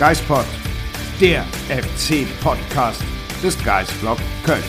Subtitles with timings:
[0.00, 0.46] Geispod,
[1.20, 3.02] der FC-Podcast
[3.42, 4.64] des Geisblog Köln.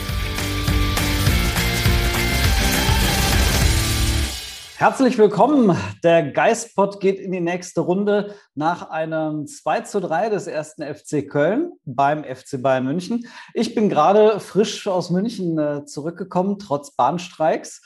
[4.76, 5.74] Herzlich willkommen.
[6.04, 11.26] Der Geistpot geht in die nächste Runde nach einem 2 zu 3 des ersten FC
[11.26, 13.26] Köln beim FC Bayern München.
[13.54, 17.80] Ich bin gerade frisch aus München äh, zurückgekommen, trotz Bahnstreiks.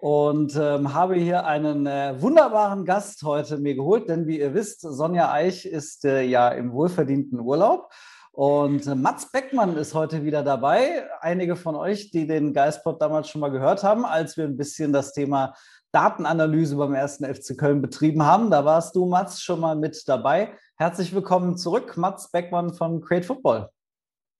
[0.00, 4.80] Und ähm, habe hier einen äh, wunderbaren Gast heute mir geholt, denn wie ihr wisst,
[4.80, 7.92] Sonja Eich ist äh, ja im wohlverdienten Urlaub.
[8.32, 11.06] Und äh, Mats Beckmann ist heute wieder dabei.
[11.20, 14.94] Einige von euch, die den Geistpot damals schon mal gehört haben, als wir ein bisschen
[14.94, 15.54] das Thema
[15.92, 18.50] Datenanalyse beim ersten FC Köln betrieben haben.
[18.50, 20.54] Da warst du, Mats, schon mal mit dabei.
[20.76, 23.68] Herzlich willkommen zurück, Mats Beckmann von Create Football.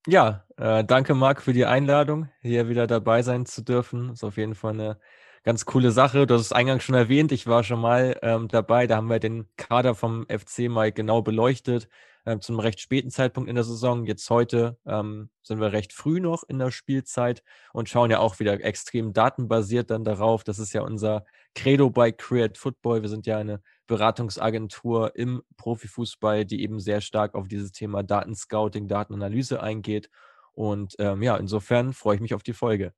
[0.07, 4.13] Ja, äh, danke Marc für die Einladung, hier wieder dabei sein zu dürfen.
[4.13, 4.97] Ist auf jeden Fall eine
[5.43, 6.27] ganz coole Sache.
[6.27, 8.87] Du hast es eingangs schon erwähnt, ich war schon mal ähm, dabei.
[8.87, 11.87] Da haben wir den Kader vom FC mal genau beleuchtet,
[12.25, 14.05] äh, zum recht späten Zeitpunkt in der Saison.
[14.05, 18.39] Jetzt heute ähm, sind wir recht früh noch in der Spielzeit und schauen ja auch
[18.39, 20.43] wieder extrem datenbasiert dann darauf.
[20.43, 21.25] Das ist ja unser
[21.55, 23.01] Credo bei Create Football.
[23.01, 28.87] Wir sind ja eine Beratungsagentur im Profifußball, die eben sehr stark auf dieses Thema Datenscouting,
[28.87, 30.09] Datenanalyse eingeht.
[30.53, 32.93] Und ähm, ja, insofern freue ich mich auf die Folge.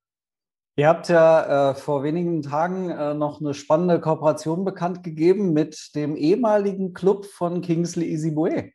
[0.75, 5.93] Ihr habt ja äh, vor wenigen Tagen äh, noch eine spannende Kooperation bekannt gegeben mit
[5.93, 8.71] dem ehemaligen Club von Kingsley Isibue.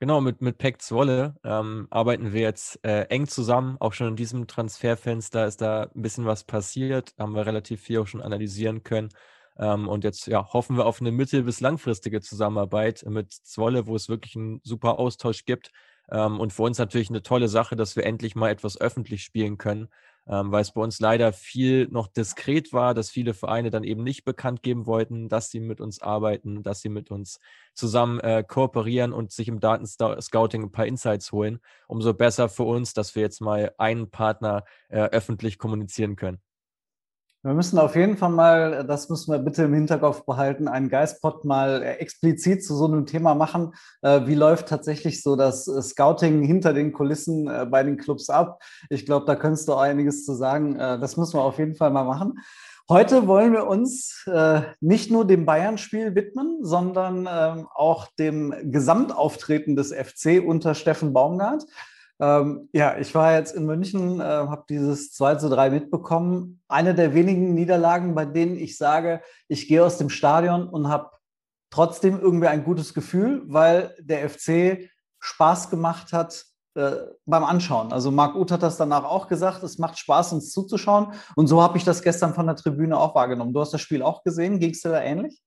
[0.00, 3.76] Genau, mit, mit Peck Zwolle ähm, arbeiten wir jetzt äh, eng zusammen.
[3.80, 7.12] Auch schon in diesem Transferfenster ist da ein bisschen was passiert.
[7.18, 9.10] Haben wir relativ viel auch schon analysieren können.
[9.58, 13.94] Ähm, und jetzt ja, hoffen wir auf eine mittel- bis langfristige Zusammenarbeit mit Zwolle, wo
[13.94, 15.70] es wirklich einen super Austausch gibt.
[16.10, 19.58] Ähm, und für uns natürlich eine tolle Sache, dass wir endlich mal etwas öffentlich spielen
[19.58, 19.88] können
[20.28, 24.02] ähm, weil es bei uns leider viel noch diskret war, dass viele Vereine dann eben
[24.04, 27.40] nicht bekannt geben wollten, dass sie mit uns arbeiten, dass sie mit uns
[27.74, 31.60] zusammen äh, kooperieren und sich im Datenscouting ein paar Insights holen.
[31.86, 36.40] Umso besser für uns, dass wir jetzt mal einen Partner äh, öffentlich kommunizieren können.
[37.48, 41.46] Wir müssen auf jeden Fall mal, das müssen wir bitte im Hinterkopf behalten, einen Geistpot
[41.46, 43.72] mal äh, explizit zu so einem Thema machen.
[44.02, 48.62] Äh, wie läuft tatsächlich so das äh, Scouting hinter den Kulissen bei den Clubs ab?
[48.90, 50.76] Ich glaube, da könntest du einiges zu sagen.
[50.76, 52.38] Das müssen wir auf jeden Fall mal machen.
[52.86, 54.26] Heute wollen wir uns
[54.80, 61.64] nicht nur dem Bayern-Spiel widmen, sondern ähm, auch dem Gesamtauftreten des FC unter Steffen Baumgart.
[62.20, 66.60] Ähm, ja, ich war jetzt in München, äh, habe dieses 2 zu 3 mitbekommen.
[66.68, 71.10] Eine der wenigen Niederlagen, bei denen ich sage, ich gehe aus dem Stadion und habe
[71.70, 74.90] trotzdem irgendwie ein gutes Gefühl, weil der FC
[75.20, 76.92] Spaß gemacht hat äh,
[77.26, 77.92] beim Anschauen.
[77.92, 81.12] Also Marc Uth hat das danach auch gesagt, es macht Spaß, uns zuzuschauen.
[81.36, 83.52] Und so habe ich das gestern von der Tribüne auch wahrgenommen.
[83.52, 84.58] Du hast das Spiel auch gesehen.
[84.58, 85.40] Ging es dir da ähnlich?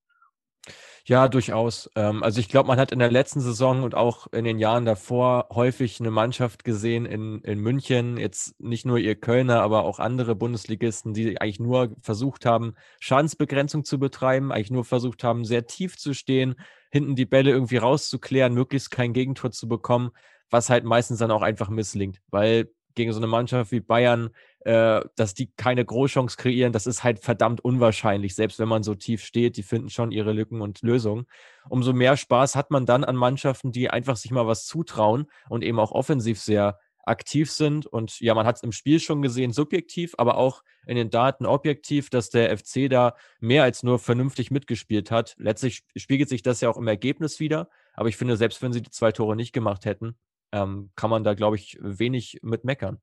[1.05, 1.89] Ja, durchaus.
[1.95, 4.85] Ähm, also ich glaube, man hat in der letzten Saison und auch in den Jahren
[4.85, 9.99] davor häufig eine Mannschaft gesehen in, in München, jetzt nicht nur ihr Kölner, aber auch
[9.99, 15.65] andere Bundesligisten, die eigentlich nur versucht haben, Schadensbegrenzung zu betreiben, eigentlich nur versucht haben, sehr
[15.65, 16.55] tief zu stehen,
[16.91, 20.11] hinten die Bälle irgendwie rauszuklären, möglichst kein Gegentor zu bekommen,
[20.49, 24.29] was halt meistens dann auch einfach misslingt, weil gegen so eine Mannschaft wie Bayern,
[24.65, 28.95] äh, dass die keine Großchance kreieren, das ist halt verdammt unwahrscheinlich, selbst wenn man so
[28.95, 31.25] tief steht, die finden schon ihre Lücken und Lösungen.
[31.69, 35.63] Umso mehr Spaß hat man dann an Mannschaften, die einfach sich mal was zutrauen und
[35.63, 37.87] eben auch offensiv sehr aktiv sind.
[37.87, 41.45] Und ja, man hat es im Spiel schon gesehen, subjektiv, aber auch in den Daten
[41.45, 45.35] objektiv, dass der FC da mehr als nur vernünftig mitgespielt hat.
[45.37, 47.69] Letztlich spiegelt sich das ja auch im Ergebnis wieder.
[47.93, 50.15] Aber ich finde, selbst wenn sie die zwei Tore nicht gemacht hätten,
[50.51, 53.01] ähm, kann man da, glaube ich, wenig mit meckern.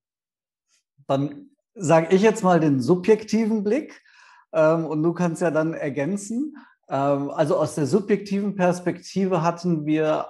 [1.06, 4.02] Dann sage ich jetzt mal den subjektiven Blick
[4.52, 6.56] ähm, und du kannst ja dann ergänzen.
[6.88, 10.28] Ähm, also aus der subjektiven Perspektive hatten wir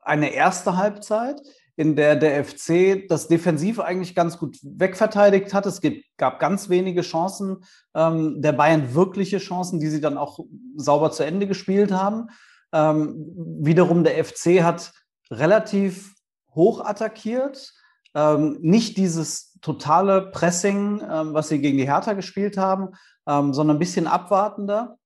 [0.00, 1.40] eine erste Halbzeit,
[1.76, 5.66] in der der FC das Defensiv eigentlich ganz gut wegverteidigt hat.
[5.66, 5.80] Es
[6.16, 7.64] gab ganz wenige Chancen
[7.94, 10.38] ähm, der Bayern, wirkliche Chancen, die sie dann auch
[10.76, 12.28] sauber zu Ende gespielt haben.
[12.72, 14.92] Ähm, wiederum der FC hat
[15.30, 16.14] relativ
[16.54, 17.72] hoch attackiert,
[18.14, 22.90] ähm, nicht dieses totale Pressing, ähm, was sie gegen die Hertha gespielt haben,
[23.26, 24.96] ähm, sondern ein bisschen abwartender.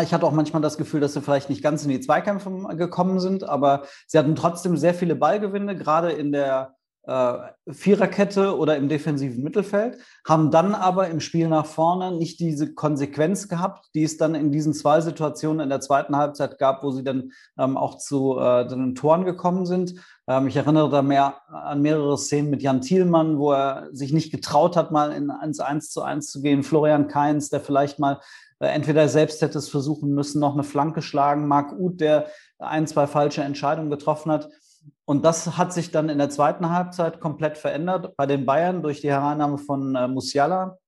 [0.00, 3.18] Ich hatte auch manchmal das Gefühl, dass sie vielleicht nicht ganz in die Zweikämpfe gekommen
[3.18, 8.88] sind, aber sie hatten trotzdem sehr viele Ballgewinne, gerade in der äh, Viererkette oder im
[8.88, 14.18] defensiven Mittelfeld, haben dann aber im Spiel nach vorne nicht diese Konsequenz gehabt, die es
[14.18, 17.96] dann in diesen zwei Situationen in der zweiten Halbzeit gab, wo sie dann ähm, auch
[17.96, 19.94] zu äh, den Toren gekommen sind.
[20.28, 24.30] Ähm, ich erinnere da mehr an mehrere Szenen mit Jan Thielmann, wo er sich nicht
[24.30, 26.62] getraut hat, mal in 1 1 zu 1 zu gehen.
[26.62, 28.20] Florian Kainz, der vielleicht mal
[28.60, 31.48] äh, entweder selbst hätte es versuchen müssen, noch eine Flanke schlagen.
[31.48, 32.26] Marc Uth, der
[32.58, 34.48] ein, zwei falsche Entscheidungen getroffen hat.
[35.10, 39.00] Und das hat sich dann in der zweiten Halbzeit komplett verändert bei den Bayern durch
[39.00, 40.78] die Hereinnahme von äh, Musiala.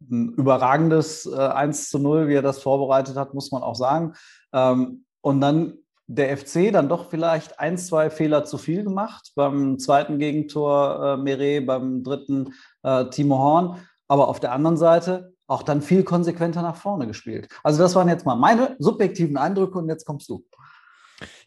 [0.00, 4.14] Ein überragendes äh, 1 zu 0, wie er das vorbereitet hat, muss man auch sagen.
[4.52, 5.74] Ähm, und dann
[6.08, 9.30] der FC dann doch vielleicht ein, zwei Fehler zu viel gemacht.
[9.36, 12.52] Beim zweiten Gegentor äh, Meret, beim dritten
[12.82, 13.76] äh, Timo Horn.
[14.08, 17.48] Aber auf der anderen Seite auch dann viel konsequenter nach vorne gespielt.
[17.62, 20.44] Also das waren jetzt mal meine subjektiven Eindrücke und jetzt kommst du.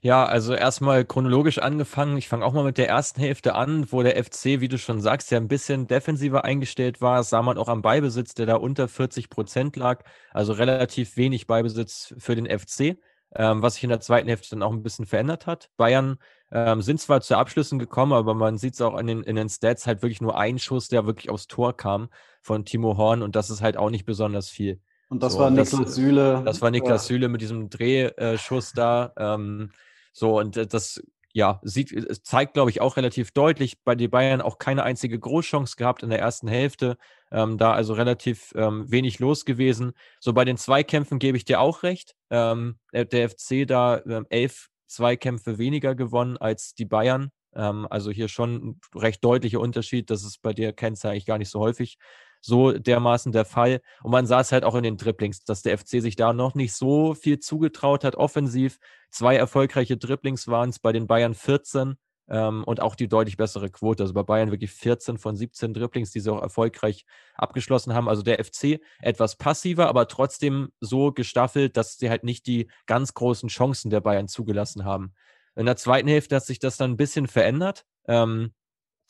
[0.01, 2.17] Ja, also erstmal chronologisch angefangen.
[2.17, 5.01] Ich fange auch mal mit der ersten Hälfte an, wo der FC, wie du schon
[5.01, 7.17] sagst, ja ein bisschen defensiver eingestellt war.
[7.17, 10.03] Das sah man auch am Beibesitz, der da unter 40 Prozent lag.
[10.31, 12.97] Also relativ wenig Beibesitz für den FC,
[13.35, 15.69] ähm, was sich in der zweiten Hälfte dann auch ein bisschen verändert hat.
[15.77, 16.17] Bayern
[16.51, 19.49] ähm, sind zwar zu Abschlüssen gekommen, aber man sieht es auch in den, in den
[19.49, 22.09] Stats halt wirklich nur ein Schuss, der wirklich aufs Tor kam
[22.41, 24.81] von Timo Horn und das ist halt auch nicht besonders viel.
[25.09, 26.41] Und das so, war Niklas das, Süle.
[26.45, 27.07] Das war Niklas ja.
[27.15, 29.11] Süle mit diesem Drehschuss da.
[29.17, 29.71] Ähm,
[30.13, 31.01] so, und das
[31.33, 31.93] ja, sieht,
[32.25, 36.09] zeigt, glaube ich, auch relativ deutlich, bei den Bayern auch keine einzige Großchance gehabt in
[36.09, 36.97] der ersten Hälfte.
[37.31, 39.93] Ähm, da also relativ ähm, wenig los gewesen.
[40.19, 42.15] So bei den Zweikämpfen gebe ich dir auch recht.
[42.29, 47.31] Ähm, der FC da ähm, elf Zweikämpfe weniger gewonnen als die Bayern.
[47.55, 50.09] Ähm, also hier schon ein recht deutlicher Unterschied.
[50.09, 51.97] Das ist bei dir kennst du eigentlich gar nicht so häufig
[52.41, 53.81] so dermaßen der Fall.
[54.03, 56.55] Und man sah es halt auch in den Dribblings, dass der FC sich da noch
[56.55, 58.79] nicht so viel zugetraut hat, offensiv.
[59.09, 61.95] Zwei erfolgreiche Dribblings waren es bei den Bayern 14
[62.29, 64.03] ähm, und auch die deutlich bessere Quote.
[64.03, 67.05] Also bei Bayern wirklich 14 von 17 Dribblings, die sie auch erfolgreich
[67.35, 68.07] abgeschlossen haben.
[68.07, 73.13] Also der FC etwas passiver, aber trotzdem so gestaffelt, dass sie halt nicht die ganz
[73.13, 75.13] großen Chancen der Bayern zugelassen haben.
[75.55, 77.85] In der zweiten Hälfte hat sich das dann ein bisschen verändert.
[78.07, 78.53] Ähm,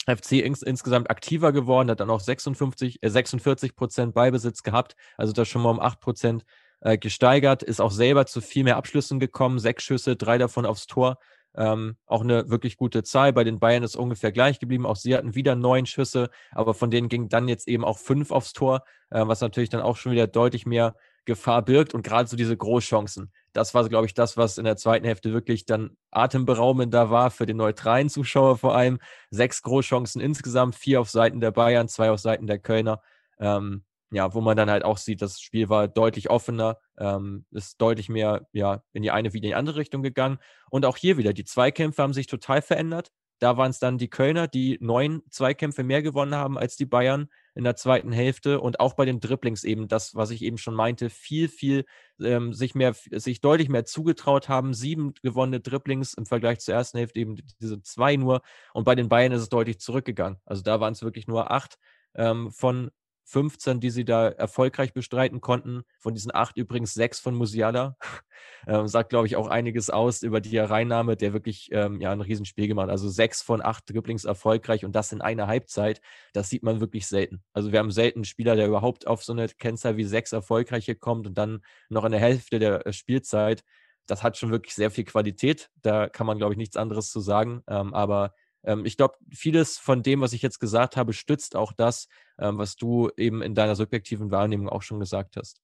[0.06, 5.34] FC ins, insgesamt aktiver geworden, hat dann auch 56, äh, 46 Prozent Beibesitz gehabt, also
[5.34, 6.46] das schon mal um 8 Prozent
[6.82, 10.88] äh, gesteigert, ist auch selber zu viel mehr Abschlüssen gekommen, sechs Schüsse, drei davon aufs
[10.88, 11.18] Tor.
[11.56, 13.34] Ähm, auch eine wirklich gute Zahl.
[13.34, 14.86] Bei den Bayern ist ungefähr gleich geblieben.
[14.86, 18.32] Auch sie hatten wieder neun Schüsse, aber von denen gingen dann jetzt eben auch fünf
[18.32, 20.96] aufs Tor, äh, was natürlich dann auch schon wieder deutlich mehr
[21.30, 23.32] Gefahr birgt und gerade so diese Großchancen.
[23.54, 27.46] Das war, glaube ich, das, was in der zweiten Hälfte wirklich dann atemberaubender war für
[27.46, 29.00] den neutralen Zuschauer vor allem.
[29.30, 33.02] Sechs Großchancen insgesamt, vier auf Seiten der Bayern, zwei auf Seiten der Kölner.
[33.40, 37.80] Ähm, ja, wo man dann halt auch sieht, das Spiel war deutlich offener, ähm, ist
[37.80, 40.40] deutlich mehr ja, in die eine wie in die andere Richtung gegangen.
[40.72, 43.12] Und auch hier wieder, die Zweikämpfe haben sich total verändert.
[43.38, 47.30] Da waren es dann die Kölner, die neun Zweikämpfe mehr gewonnen haben als die Bayern
[47.60, 50.74] in der zweiten Hälfte und auch bei den Dribblings eben das, was ich eben schon
[50.74, 51.84] meinte, viel, viel
[52.22, 54.74] ähm, sich mehr, sich deutlich mehr zugetraut haben.
[54.74, 58.44] Sieben gewonnene Dribblings im Vergleich zur ersten Hälfte eben diese zwei nur.
[58.74, 60.40] Und bei den Bayern ist es deutlich zurückgegangen.
[60.46, 61.78] Also da waren es wirklich nur acht
[62.16, 62.92] ähm, von
[63.30, 65.84] 15, die sie da erfolgreich bestreiten konnten.
[66.00, 67.96] Von diesen acht übrigens sechs von Musiala.
[68.68, 72.22] ähm, sagt, glaube ich, auch einiges aus über die Reinnahme, der wirklich ähm, ja, ein
[72.22, 76.02] Riesenspiel gemacht Also sechs von acht Dribblings erfolgreich und das in einer Halbzeit.
[76.34, 77.44] Das sieht man wirklich selten.
[77.54, 80.96] Also wir haben selten einen Spieler, der überhaupt auf so eine Kennzahl wie sechs erfolgreiche
[80.96, 83.64] kommt und dann noch in der Hälfte der äh, Spielzeit.
[84.08, 85.70] Das hat schon wirklich sehr viel Qualität.
[85.84, 87.62] Da kann man, glaube ich, nichts anderes zu sagen.
[87.68, 91.74] Ähm, aber ähm, ich glaube, vieles von dem, was ich jetzt gesagt habe, stützt auch
[91.74, 92.08] das,
[92.40, 95.62] ähm, was du eben in deiner subjektiven Wahrnehmung auch schon gesagt hast.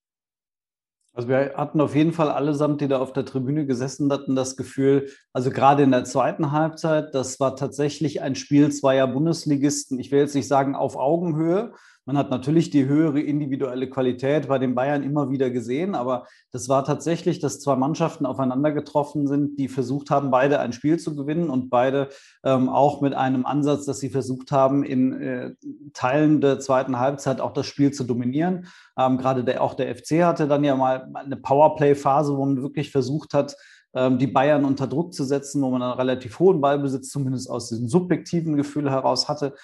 [1.16, 4.54] Also wir hatten auf jeden Fall allesamt, die da auf der Tribüne gesessen hatten, das
[4.54, 9.98] Gefühl, also gerade in der zweiten Halbzeit, das war tatsächlich ein Spiel zweier Bundesligisten.
[9.98, 11.72] Ich will jetzt nicht sagen auf Augenhöhe,
[12.06, 16.68] man hat natürlich die höhere individuelle Qualität bei den Bayern immer wieder gesehen, aber das
[16.68, 21.16] war tatsächlich, dass zwei Mannschaften aufeinander getroffen sind, die versucht haben, beide ein Spiel zu
[21.16, 22.08] gewinnen und beide
[22.44, 25.54] ähm, auch mit einem Ansatz, dass sie versucht haben, in äh,
[25.94, 28.68] Teilen der zweiten Halbzeit auch das Spiel zu dominieren.
[28.96, 32.92] Ähm, gerade der, auch der FC hatte dann ja mal eine Powerplay-Phase, wo man wirklich
[32.92, 33.56] versucht hat,
[33.96, 37.68] ähm, die Bayern unter Druck zu setzen, wo man einen relativ hohen Ballbesitz zumindest aus
[37.68, 39.54] diesem subjektiven Gefühl heraus hatte.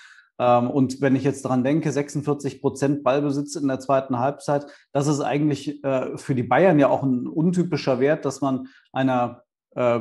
[0.43, 5.07] Ähm, und wenn ich jetzt daran denke, 46 Prozent Ballbesitz in der zweiten Halbzeit, das
[5.07, 9.45] ist eigentlich äh, für die Bayern ja auch ein untypischer Wert, dass man einer
[9.77, 10.01] äh,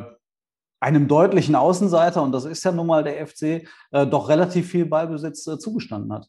[0.79, 4.87] einem deutlichen Außenseiter, und das ist ja nun mal der FC, äh, doch relativ viel
[4.87, 6.27] Ballbesitz zugestanden hat.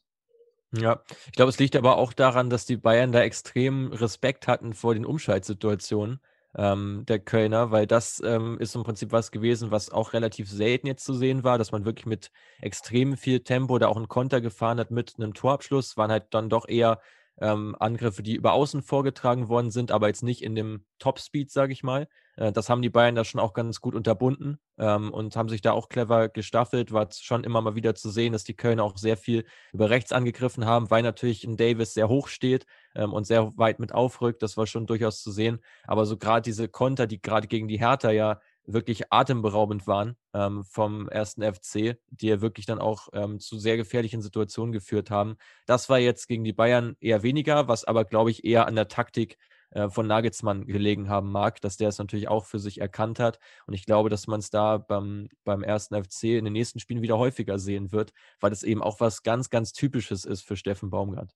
[0.75, 4.73] Ja, ich glaube, es liegt aber auch daran, dass die Bayern da extrem Respekt hatten
[4.73, 6.19] vor den Umschaltsituationen
[6.55, 10.87] ähm, der Kölner, weil das ähm, ist im Prinzip was gewesen, was auch relativ selten
[10.87, 12.31] jetzt zu sehen war, dass man wirklich mit
[12.61, 16.49] extrem viel Tempo da auch einen Konter gefahren hat mit einem Torabschluss, waren halt dann
[16.49, 16.99] doch eher
[17.39, 21.73] ähm, Angriffe, die über außen vorgetragen worden sind, aber jetzt nicht in dem Topspeed, sage
[21.73, 22.07] ich mal.
[22.35, 25.61] Äh, das haben die Bayern da schon auch ganz gut unterbunden ähm, und haben sich
[25.61, 26.91] da auch clever gestaffelt.
[26.91, 30.11] War schon immer mal wieder zu sehen, dass die Kölner auch sehr viel über rechts
[30.11, 34.41] angegriffen haben, weil natürlich ein Davis sehr hoch steht ähm, und sehr weit mit aufrückt.
[34.43, 35.59] Das war schon durchaus zu sehen.
[35.85, 40.63] Aber so gerade diese Konter, die gerade gegen die Hertha ja wirklich atemberaubend waren ähm,
[40.63, 45.35] vom ersten FC, die ja wirklich dann auch ähm, zu sehr gefährlichen Situationen geführt haben.
[45.65, 48.87] Das war jetzt gegen die Bayern eher weniger, was aber, glaube ich, eher an der
[48.87, 49.37] Taktik
[49.73, 53.39] äh, von Nagelsmann gelegen haben mag, dass der es natürlich auch für sich erkannt hat.
[53.65, 57.01] Und ich glaube, dass man es da beim, beim ersten FC in den nächsten Spielen
[57.01, 60.89] wieder häufiger sehen wird, weil das eben auch was ganz, ganz Typisches ist für Steffen
[60.89, 61.31] Baumgart.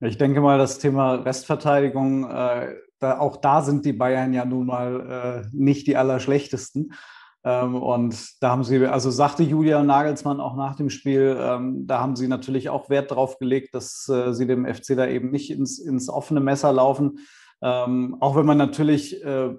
[0.00, 4.66] Ich denke mal, das Thema Restverteidigung, äh, da, auch da sind die Bayern ja nun
[4.66, 6.92] mal äh, nicht die allerschlechtesten.
[7.44, 12.00] Ähm, und da haben sie, also sagte Julian Nagelsmann auch nach dem Spiel, ähm, da
[12.00, 15.50] haben sie natürlich auch Wert drauf gelegt, dass äh, sie dem FC da eben nicht
[15.50, 17.18] ins, ins offene Messer laufen.
[17.64, 19.54] Ähm, auch wenn man natürlich äh,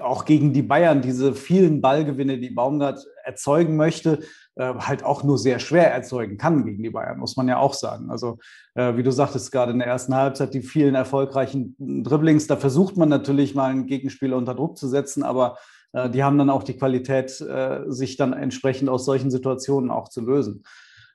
[0.00, 4.20] auch gegen die Bayern diese vielen Ballgewinne, die Baumgart erzeugen möchte,
[4.54, 7.74] äh, halt auch nur sehr schwer erzeugen kann gegen die Bayern, muss man ja auch
[7.74, 8.10] sagen.
[8.10, 8.38] Also
[8.74, 12.96] äh, wie du sagtest gerade in der ersten Halbzeit, die vielen erfolgreichen Dribblings, da versucht
[12.96, 15.58] man natürlich mal einen Gegenspieler unter Druck zu setzen, aber
[15.92, 20.08] äh, die haben dann auch die Qualität, äh, sich dann entsprechend aus solchen Situationen auch
[20.08, 20.62] zu lösen.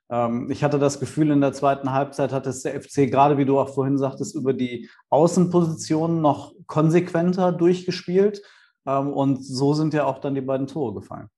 [0.09, 3.45] Ähm, ich hatte das Gefühl, in der zweiten Halbzeit hat es der FC, gerade wie
[3.45, 8.41] du auch vorhin sagtest, über die Außenpositionen noch konsequenter durchgespielt.
[8.85, 11.29] Ähm, und so sind ja auch dann die beiden Tore gefallen.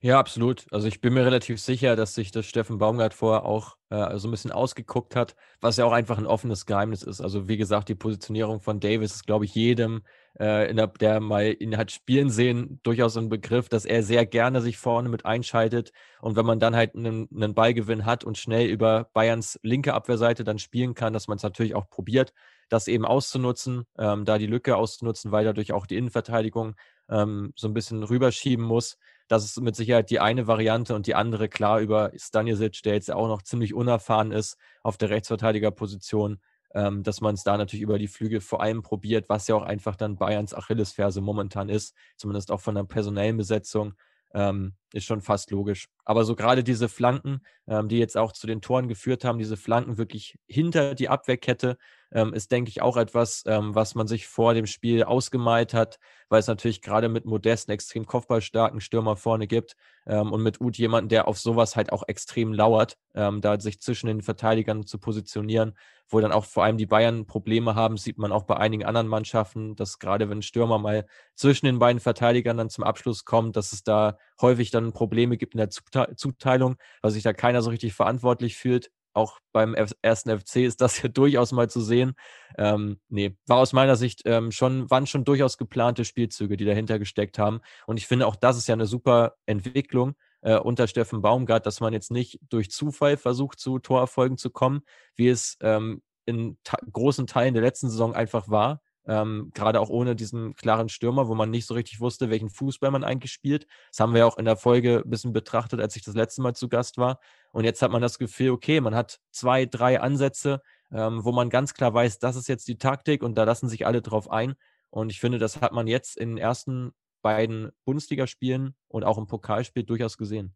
[0.00, 0.66] Ja, absolut.
[0.72, 4.28] Also ich bin mir relativ sicher, dass sich das Steffen Baumgart vorher auch äh, so
[4.28, 7.22] ein bisschen ausgeguckt hat, was ja auch einfach ein offenes Geheimnis ist.
[7.22, 10.02] Also wie gesagt, die Positionierung von Davis ist, glaube ich, jedem,
[10.34, 14.60] äh, der, der, mal ihn hat spielen sehen, durchaus ein Begriff, dass er sehr gerne
[14.60, 15.92] sich vorne mit einschaltet.
[16.20, 20.44] Und wenn man dann halt einen, einen Ballgewinn hat und schnell über Bayerns linke Abwehrseite
[20.44, 22.34] dann spielen kann, dass man es natürlich auch probiert,
[22.68, 26.74] das eben auszunutzen, ähm, da die Lücke auszunutzen, weil dadurch auch die Innenverteidigung
[27.08, 28.98] ähm, so ein bisschen rüberschieben muss.
[29.28, 33.10] Das ist mit Sicherheit die eine Variante und die andere klar über Stanisic, der jetzt
[33.10, 36.40] auch noch ziemlich unerfahren ist auf der Rechtsverteidigerposition,
[36.74, 39.62] ähm, dass man es da natürlich über die Flügel vor allem probiert, was ja auch
[39.62, 43.94] einfach dann Bayerns Achillesferse momentan ist, zumindest auch von der personellen Besetzung.
[44.34, 45.88] Ähm, ist schon fast logisch.
[46.04, 49.56] Aber so gerade diese Flanken, ähm, die jetzt auch zu den Toren geführt haben, diese
[49.56, 51.78] Flanken wirklich hinter die Abwehrkette,
[52.14, 55.98] ähm, ist, denke ich, auch etwas, ähm, was man sich vor dem Spiel ausgemalt hat,
[56.28, 59.74] weil es natürlich gerade mit Modest einen extrem kopfballstarken Stürmer vorne gibt
[60.06, 63.80] ähm, und mit Uth jemanden, der auf sowas halt auch extrem lauert, ähm, da sich
[63.80, 65.74] zwischen den Verteidigern zu positionieren,
[66.08, 69.08] wo dann auch vor allem die Bayern Probleme haben, sieht man auch bei einigen anderen
[69.08, 73.72] Mannschaften, dass gerade wenn Stürmer mal zwischen den beiden Verteidigern dann zum Abschluss kommt, dass
[73.72, 77.94] es da häufig dann Probleme gibt in der Zuteilung, weil sich da keiner so richtig
[77.94, 78.90] verantwortlich fühlt.
[79.14, 82.14] Auch beim ersten FC ist das ja durchaus mal zu sehen.
[82.58, 86.98] Ähm, nee, war aus meiner Sicht ähm, schon, waren schon durchaus geplante Spielzüge, die dahinter
[86.98, 87.60] gesteckt haben.
[87.86, 91.80] Und ich finde auch, das ist ja eine super Entwicklung äh, unter Steffen Baumgart, dass
[91.80, 94.82] man jetzt nicht durch Zufall versucht, zu Torerfolgen zu kommen,
[95.16, 96.58] wie es ähm, in
[96.92, 101.34] großen Teilen der letzten Saison einfach war, ähm, Gerade auch ohne diesen klaren Stürmer, wo
[101.34, 103.66] man nicht so richtig wusste, welchen Fußball man eigentlich spielt.
[103.90, 106.54] Das haben wir auch in der Folge ein bisschen betrachtet, als ich das letzte Mal
[106.54, 107.20] zu Gast war.
[107.52, 111.50] Und jetzt hat man das Gefühl, okay, man hat zwei, drei Ansätze, ähm, wo man
[111.50, 114.54] ganz klar weiß, das ist jetzt die Taktik und da lassen sich alle drauf ein.
[114.90, 119.26] Und ich finde, das hat man jetzt in den ersten beiden Bundesligaspielen und auch im
[119.26, 120.54] Pokalspiel durchaus gesehen.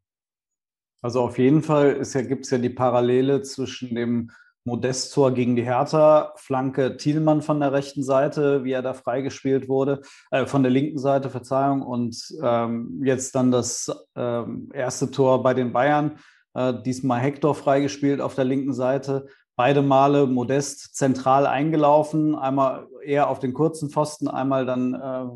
[1.03, 4.31] Also auf jeden Fall ja, gibt es ja die Parallele zwischen dem
[4.69, 10.03] Modest-Tor gegen die Hertha, Flanke Thielmann von der rechten Seite, wie er da freigespielt wurde,
[10.31, 15.55] äh, von der linken Seite, Verzeihung, und ähm, jetzt dann das ähm, erste Tor bei
[15.55, 16.19] den Bayern,
[16.55, 19.27] äh, diesmal Hector freigespielt auf der linken Seite.
[19.57, 25.27] Beide Male Modest zentral eingelaufen, einmal eher auf den kurzen Pfosten, einmal dann äh,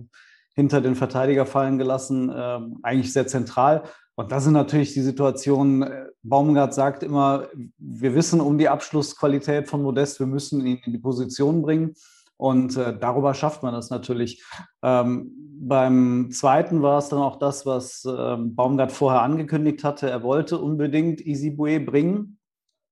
[0.54, 3.82] hinter den Verteidiger fallen gelassen, äh, eigentlich sehr zentral.
[4.14, 9.68] Und das sind natürlich die Situationen, äh, Baumgart sagt immer, wir wissen um die Abschlussqualität
[9.68, 11.94] von Modest, wir müssen ihn in die Position bringen.
[12.36, 14.44] Und äh, darüber schafft man das natürlich.
[14.82, 20.10] Ähm, beim zweiten war es dann auch das, was äh, Baumgart vorher angekündigt hatte.
[20.10, 22.38] Er wollte unbedingt Isibue bringen,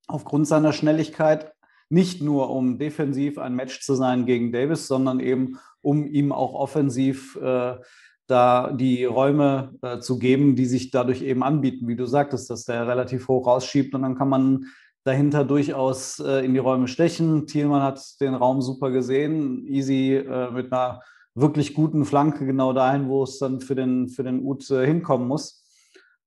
[0.07, 1.53] aufgrund seiner Schnelligkeit.
[1.89, 6.55] Nicht nur, um defensiv ein Match zu sein gegen Davis, sondern eben, um ihm auch
[6.55, 7.77] offensiv äh,
[8.31, 12.65] da die Räume äh, zu geben, die sich dadurch eben anbieten, wie du sagtest, dass
[12.65, 14.67] der relativ hoch rausschiebt und dann kann man
[15.05, 17.47] dahinter durchaus äh, in die Räume stechen.
[17.47, 21.01] Thielmann hat den Raum super gesehen, easy äh, mit einer
[21.35, 25.27] wirklich guten Flanke genau dahin, wo es dann für den, für den Ut äh, hinkommen
[25.27, 25.65] muss.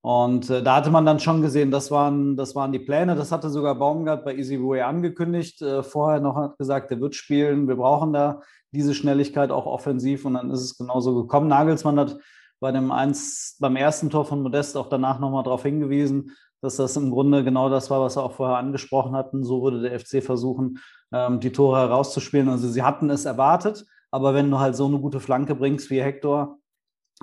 [0.02, 3.16] Und äh, da hatte man dann schon gesehen, das waren, das waren die Pläne.
[3.16, 5.62] Das hatte sogar Baumgart bei Easy Way angekündigt.
[5.62, 7.70] Äh, vorher noch hat gesagt, er wird spielen.
[7.70, 8.42] Wir brauchen da
[8.74, 10.26] diese Schnelligkeit auch offensiv.
[10.26, 11.48] Und dann ist es genauso gekommen.
[11.48, 12.18] Nagelsmann hat
[12.60, 16.96] bei dem eins, beim ersten Tor von Modest auch danach nochmal darauf hingewiesen, dass das
[16.96, 19.44] im Grunde genau das war, was er auch vorher angesprochen hatten.
[19.44, 20.80] So würde der FC versuchen,
[21.12, 22.50] ähm, die Tore herauszuspielen.
[22.50, 23.86] Also sie hatten es erwartet.
[24.12, 26.60] Aber wenn du halt so eine gute Flanke bringst wie Hector,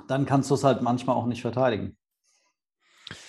[0.07, 1.97] dann kannst du es halt manchmal auch nicht verteidigen.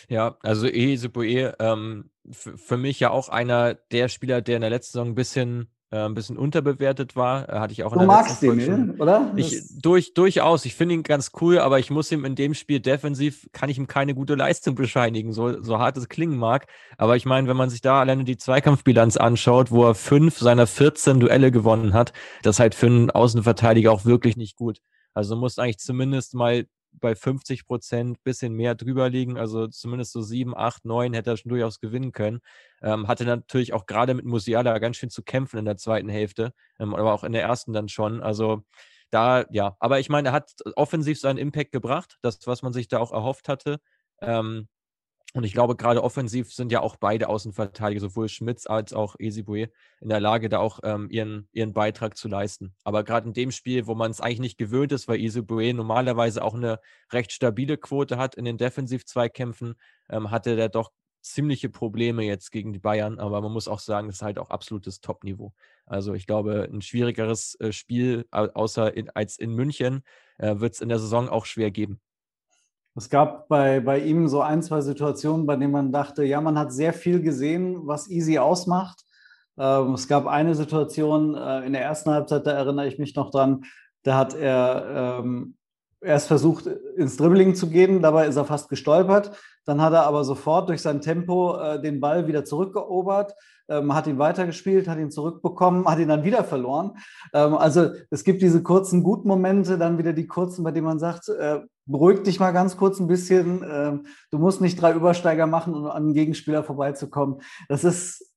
[0.08, 4.92] Ja, also Eheseboe, ähm, für mich ja auch einer der Spieler, der in der letzten
[4.92, 7.48] Saison ein bisschen, äh, ein bisschen unterbewertet war.
[7.48, 8.94] Äh, hatte ich auch in du der magst den, Folge ne?
[8.98, 9.32] oder?
[9.36, 10.64] Ich, Das- durch, durchaus.
[10.64, 13.78] Ich finde ihn ganz cool, aber ich muss ihm in dem Spiel defensiv, kann ich
[13.78, 16.66] ihm keine gute Leistung bescheinigen, so, so hart es klingen mag.
[16.96, 20.66] Aber ich meine, wenn man sich da alleine die Zweikampfbilanz anschaut, wo er fünf seiner
[20.66, 24.78] 14 Duelle gewonnen hat, das ist halt für einen Außenverteidiger auch wirklich nicht gut.
[25.14, 29.38] Also muss eigentlich zumindest mal bei 50 Prozent bisschen mehr drüber liegen.
[29.38, 32.40] Also zumindest so sieben, acht, neun hätte er schon durchaus gewinnen können.
[32.82, 36.52] Ähm, hatte natürlich auch gerade mit Musiala ganz schön zu kämpfen in der zweiten Hälfte,
[36.78, 38.22] ähm, aber auch in der ersten dann schon.
[38.22, 38.62] Also
[39.10, 42.88] da, ja, aber ich meine, er hat offensiv seinen Impact gebracht, das, was man sich
[42.88, 43.78] da auch erhofft hatte.
[44.20, 44.68] Ähm,
[45.32, 49.70] und ich glaube, gerade offensiv sind ja auch beide Außenverteidiger, sowohl Schmitz als auch Esibue,
[50.00, 52.74] in der Lage, da auch ähm, ihren, ihren Beitrag zu leisten.
[52.84, 56.42] Aber gerade in dem Spiel, wo man es eigentlich nicht gewöhnt ist, weil Esibue normalerweise
[56.44, 56.80] auch eine
[57.12, 59.74] recht stabile Quote hat in den Defensiv-Zweikämpfen,
[60.10, 63.18] ähm, hatte der doch ziemliche Probleme jetzt gegen die Bayern.
[63.18, 65.54] Aber man muss auch sagen, das ist halt auch absolutes Top-Niveau.
[65.86, 70.02] Also ich glaube, ein schwierigeres äh, Spiel au- außer in, als in München
[70.38, 72.00] äh, wird es in der Saison auch schwer geben.
[72.94, 76.58] Es gab bei, bei ihm so ein, zwei Situationen, bei denen man dachte, ja, man
[76.58, 79.02] hat sehr viel gesehen, was Easy ausmacht.
[79.58, 83.30] Ähm, es gab eine Situation äh, in der ersten Halbzeit, da erinnere ich mich noch
[83.30, 83.64] dran,
[84.02, 85.56] da hat er ähm,
[86.02, 89.32] erst versucht, ins Dribbling zu gehen, dabei ist er fast gestolpert.
[89.64, 93.34] Dann hat er aber sofort durch sein Tempo äh, den Ball wieder zurückgeobert,
[93.68, 96.96] ähm, hat ihn weitergespielt, hat ihn zurückbekommen, hat ihn dann wieder verloren.
[97.32, 101.28] Ähm, also es gibt diese kurzen Gutmomente, dann wieder die kurzen, bei denen man sagt,
[101.28, 103.64] äh, beruhig dich mal ganz kurz ein bisschen.
[103.68, 107.40] Ähm, du musst nicht drei Übersteiger machen, um an einen Gegenspieler vorbeizukommen.
[107.68, 108.34] Das ist,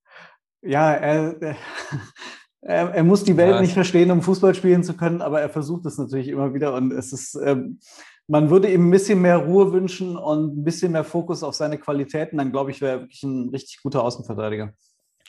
[0.62, 1.36] ja, er,
[2.66, 3.62] er, er muss die Welt Ja.
[3.62, 6.92] nicht verstehen, um Fußball spielen zu können, aber er versucht es natürlich immer wieder und
[6.92, 7.80] es ist, ähm,
[8.28, 11.78] man würde ihm ein bisschen mehr Ruhe wünschen und ein bisschen mehr Fokus auf seine
[11.78, 14.74] Qualitäten, dann glaube ich, wäre er wirklich ein richtig guter Außenverteidiger.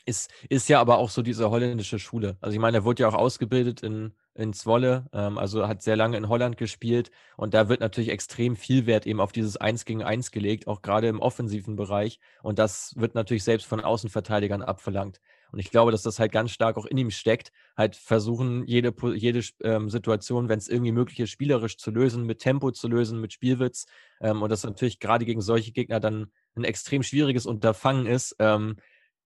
[0.06, 2.36] Ist, ist ja aber auch so diese holländische Schule.
[2.40, 5.96] Also ich meine, er wurde ja auch ausgebildet in, in Zwolle, ähm, also hat sehr
[5.96, 9.84] lange in Holland gespielt und da wird natürlich extrem viel Wert eben auf dieses Eins
[9.84, 14.62] gegen Eins gelegt, auch gerade im offensiven Bereich und das wird natürlich selbst von Außenverteidigern
[14.62, 15.20] abverlangt.
[15.52, 18.94] Und ich glaube, dass das halt ganz stark auch in ihm steckt, halt versuchen, jede,
[19.14, 23.20] jede ähm, Situation, wenn es irgendwie möglich ist, spielerisch zu lösen, mit Tempo zu lösen,
[23.20, 23.86] mit Spielwitz.
[24.20, 28.36] Ähm, und das natürlich gerade gegen solche Gegner dann ein extrem schwieriges Unterfangen ist.
[28.38, 28.76] Ähm,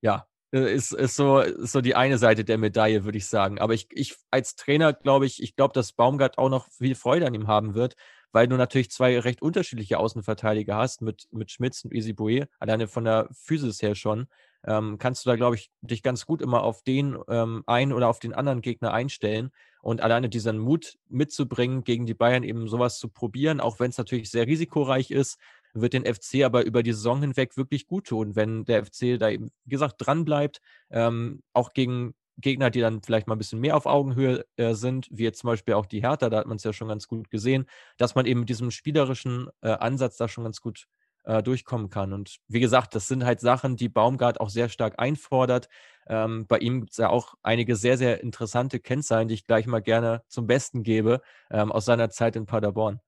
[0.01, 3.61] ja, äh, ist, ist, so, ist so die eine Seite der Medaille, würde ich sagen.
[3.61, 7.27] Aber ich, ich als Trainer glaube ich, ich glaube, dass Baumgart auch noch viel Freude
[7.27, 7.95] an ihm haben wird,
[8.33, 13.05] weil du natürlich zwei recht unterschiedliche Außenverteidiger hast mit, mit Schmitz und Isibue, alleine von
[13.05, 14.27] der Physis her schon.
[14.67, 18.09] Ähm, kannst du da, glaube ich, dich ganz gut immer auf den ähm, einen oder
[18.09, 19.51] auf den anderen Gegner einstellen
[19.83, 23.99] und alleine diesen Mut mitzubringen, gegen die Bayern eben sowas zu probieren, auch wenn es
[23.99, 25.39] natürlich sehr risikoreich ist,
[25.73, 29.31] wird den FC aber über die Saison hinweg wirklich gut tun, wenn der FC da
[29.31, 33.61] eben, wie gesagt, dran bleibt, ähm, auch gegen Gegner, die dann vielleicht mal ein bisschen
[33.61, 36.57] mehr auf Augenhöhe äh, sind, wie jetzt zum Beispiel auch die Hertha, da hat man
[36.57, 37.67] es ja schon ganz gut gesehen,
[37.99, 40.87] dass man eben mit diesem spielerischen äh, Ansatz da schon ganz gut
[41.25, 42.13] äh, durchkommen kann.
[42.13, 45.69] Und wie gesagt, das sind halt Sachen, die Baumgart auch sehr stark einfordert.
[46.09, 49.67] Ähm, bei ihm gibt es ja auch einige sehr, sehr interessante Kennzahlen, die ich gleich
[49.67, 53.01] mal gerne zum Besten gebe, ähm, aus seiner Zeit in Paderborn.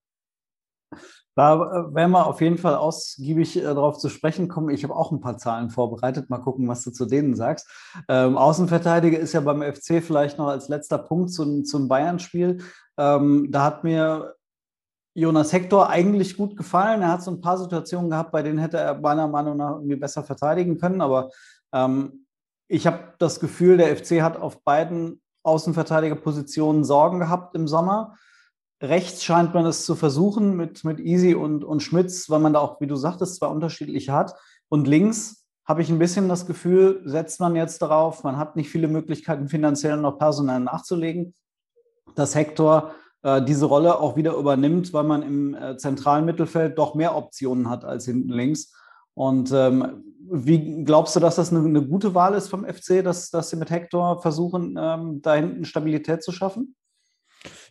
[1.35, 4.69] Da äh, werden wir auf jeden Fall ausgiebig äh, darauf zu sprechen kommen.
[4.69, 6.29] Ich habe auch ein paar Zahlen vorbereitet.
[6.29, 7.69] Mal gucken, was du zu denen sagst.
[8.09, 12.59] Ähm, Außenverteidiger ist ja beim FC vielleicht noch als letzter Punkt zum, zum Bayern-Spiel.
[12.99, 14.35] Ähm, da hat mir
[15.15, 17.03] Jonas Hector eigentlich gut gefallen.
[17.03, 19.97] Er hat so ein paar Situationen gehabt, bei denen hätte er meiner Meinung nach irgendwie
[19.97, 21.01] besser verteidigen können.
[21.01, 21.31] Aber
[21.73, 22.27] ähm,
[22.69, 28.17] ich habe das Gefühl, der FC hat auf beiden Außenverteidigerpositionen Sorgen gehabt im Sommer.
[28.83, 32.61] Rechts scheint man es zu versuchen mit, mit Easy und, und Schmitz, weil man da
[32.61, 34.35] auch, wie du sagtest, zwei unterschiedliche hat.
[34.69, 38.71] Und links habe ich ein bisschen das Gefühl, setzt man jetzt darauf, man hat nicht
[38.71, 41.35] viele Möglichkeiten, finanziell noch personell nachzulegen,
[42.17, 47.17] dass Hector diese Rolle auch wieder übernimmt, weil man im äh, zentralen Mittelfeld doch mehr
[47.17, 48.75] Optionen hat als hinten links.
[49.15, 53.31] Und ähm, wie glaubst du, dass das eine, eine, gute Wahl ist vom FC, dass,
[53.31, 56.75] dass sie mit Hector versuchen, ähm, da hinten Stabilität zu schaffen?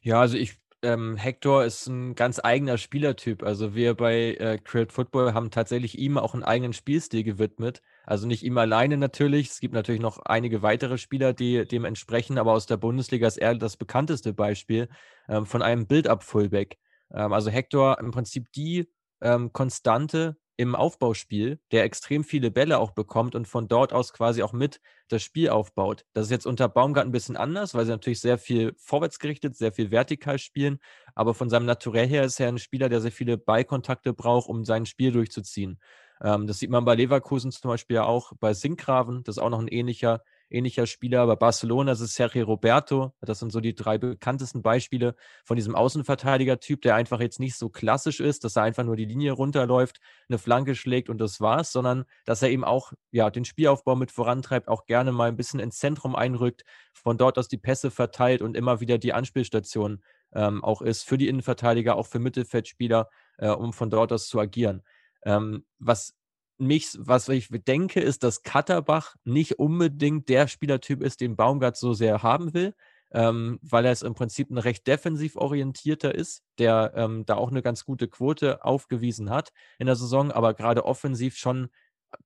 [0.02, 3.44] Ja, also ich ähm, Hector ist ein ganz eigener Spielertyp.
[3.44, 7.82] Also wir bei äh, Create Football haben tatsächlich ihm auch einen eigenen Spielstil gewidmet.
[8.04, 9.50] Also nicht ihm alleine natürlich.
[9.50, 13.38] Es gibt natürlich noch einige weitere Spieler, die dem entsprechen, aber aus der Bundesliga ist
[13.38, 14.90] er das bekannteste Beispiel
[15.30, 16.78] ähm, von einem Build-up-Fullback.
[17.14, 18.90] Ähm, also Hector im Prinzip die
[19.22, 24.44] ähm, Konstante im Aufbauspiel, der extrem viele Bälle auch bekommt und von dort aus quasi
[24.44, 26.06] auch mit das Spiel aufbaut.
[26.14, 29.72] Das ist jetzt unter Baumgart ein bisschen anders, weil sie natürlich sehr viel vorwärtsgerichtet, sehr
[29.72, 30.80] viel vertikal spielen,
[31.16, 34.64] aber von seinem Naturell her ist er ein Spieler, der sehr viele Ballkontakte braucht, um
[34.64, 35.80] sein Spiel durchzuziehen.
[36.22, 39.60] Ähm, das sieht man bei Leverkusen zum Beispiel auch, bei Sinkgraven, das ist auch noch
[39.60, 40.22] ein ähnlicher
[40.52, 41.26] ähnlicher Spieler.
[41.28, 43.14] Bei Barcelona ist es Sergio Roberto.
[43.22, 47.70] Das sind so die drei bekanntesten Beispiele von diesem Außenverteidiger-Typ, der einfach jetzt nicht so
[47.70, 51.72] klassisch ist, dass er einfach nur die Linie runterläuft, eine Flanke schlägt und das war's,
[51.72, 55.60] sondern dass er eben auch ja, den Spielaufbau mit vorantreibt, auch gerne mal ein bisschen
[55.60, 60.64] ins Zentrum einrückt, von dort aus die Pässe verteilt und immer wieder die Anspielstation ähm,
[60.64, 64.84] auch ist für die Innenverteidiger, auch für Mittelfeldspieler, äh, um von dort aus zu agieren.
[65.24, 66.16] Ähm, was
[66.62, 71.94] mich, was ich denke, ist, dass Katterbach nicht unbedingt der Spielertyp ist, den Baumgart so
[71.94, 72.76] sehr haben will,
[73.12, 77.50] ähm, weil er es im Prinzip ein recht defensiv orientierter ist, der ähm, da auch
[77.50, 81.70] eine ganz gute Quote aufgewiesen hat in der Saison, aber gerade offensiv schon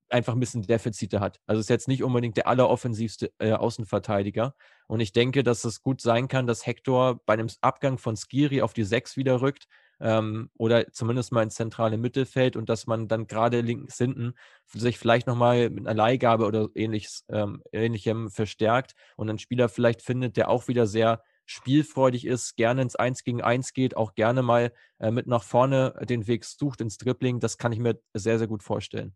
[0.10, 1.40] einfach ein bisschen Defizite hat.
[1.48, 4.56] Also ist jetzt nicht unbedingt der alleroffensivste äh, Außenverteidiger.
[4.88, 8.62] Und ich denke, dass es gut sein kann, dass Hector bei einem Abgang von Skiri
[8.62, 9.68] auf die 6 wieder rückt
[10.00, 14.34] ähm, oder zumindest mal ins zentrale Mittelfeld und dass man dann gerade links hinten
[14.68, 20.02] sich vielleicht nochmal mit einer Leihgabe oder ähnliches, ähm, ähnlichem verstärkt und einen Spieler vielleicht
[20.02, 24.42] findet, der auch wieder sehr spielfreudig ist, gerne ins Eins gegen Eins geht, auch gerne
[24.42, 27.40] mal äh, mit nach vorne den Weg sucht ins Dribbling.
[27.40, 29.16] Das kann ich mir sehr, sehr gut vorstellen.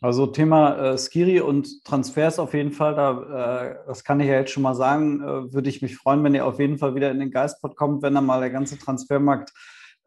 [0.00, 4.34] Also Thema äh, Skiri und Transfers auf jeden Fall, da, äh, das kann ich ja
[4.34, 7.10] jetzt schon mal sagen, äh, würde ich mich freuen, wenn ihr auf jeden Fall wieder
[7.10, 9.52] in den Geistpot kommt, wenn dann mal der ganze Transfermarkt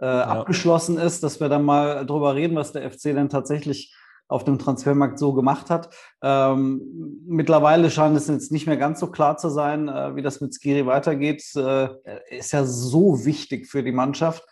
[0.02, 0.24] äh, ja.
[0.24, 3.96] abgeschlossen ist, dass wir dann mal drüber reden, was der FC denn tatsächlich
[4.28, 5.90] auf dem Transfermarkt so gemacht hat.
[6.24, 6.82] Ähm,
[7.28, 10.54] mittlerweile scheint es jetzt nicht mehr ganz so klar zu sein, äh, wie das mit
[10.56, 11.44] Skiri weitergeht.
[11.56, 11.90] Äh,
[12.30, 14.44] ist ja so wichtig für die Mannschaft,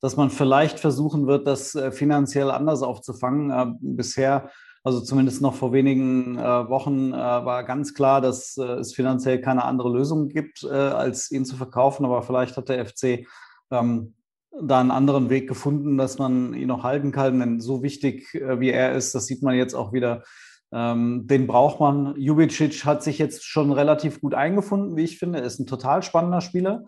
[0.00, 3.50] dass man vielleicht versuchen wird, das äh, finanziell anders aufzufangen.
[3.50, 4.50] Äh, bisher,
[4.82, 9.64] also zumindest noch vor wenigen äh, Wochen, äh, war ganz klar, dass es finanziell keine
[9.64, 12.06] andere Lösung gibt, als ihn zu verkaufen.
[12.06, 13.26] Aber vielleicht hat der FC
[13.70, 14.14] ähm,
[14.62, 17.40] da einen anderen Weg gefunden, dass man ihn noch halten kann.
[17.40, 20.24] Denn so wichtig äh, wie er ist, das sieht man jetzt auch wieder,
[20.72, 22.14] ähm, den braucht man.
[22.16, 25.40] Jubicic hat sich jetzt schon relativ gut eingefunden, wie ich finde.
[25.40, 26.86] Er ist ein total spannender Spieler.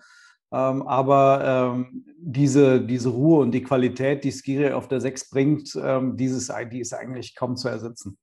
[0.50, 5.74] Ähm, aber ähm, diese, diese Ruhe und die Qualität, die Skiri auf der 6 bringt,
[6.14, 8.16] dieses ID ist eigentlich kaum zu ersetzen.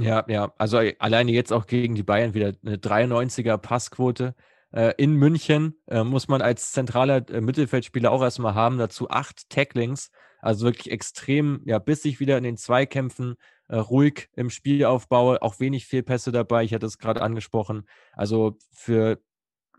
[0.00, 5.14] Ja, ja, also alleine jetzt auch gegen die Bayern wieder eine 93er Passquote äh, in
[5.14, 8.78] München äh, muss man als zentraler äh, Mittelfeldspieler auch erstmal haben.
[8.78, 13.36] Dazu acht Tacklings, also wirklich extrem ja, bissig wieder in den Zweikämpfen,
[13.68, 16.64] äh, ruhig im Spielaufbau, auch wenig Fehlpässe dabei.
[16.64, 17.88] Ich hatte es gerade angesprochen.
[18.12, 19.20] Also für,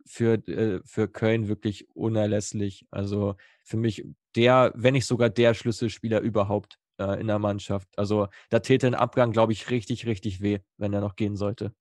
[0.05, 2.87] für, äh, für Köln wirklich unerlässlich.
[2.91, 7.87] Also für mich der, wenn nicht sogar der Schlüsselspieler überhaupt äh, in der Mannschaft.
[7.95, 11.73] Also da täte ein Abgang, glaube ich, richtig, richtig weh, wenn er noch gehen sollte.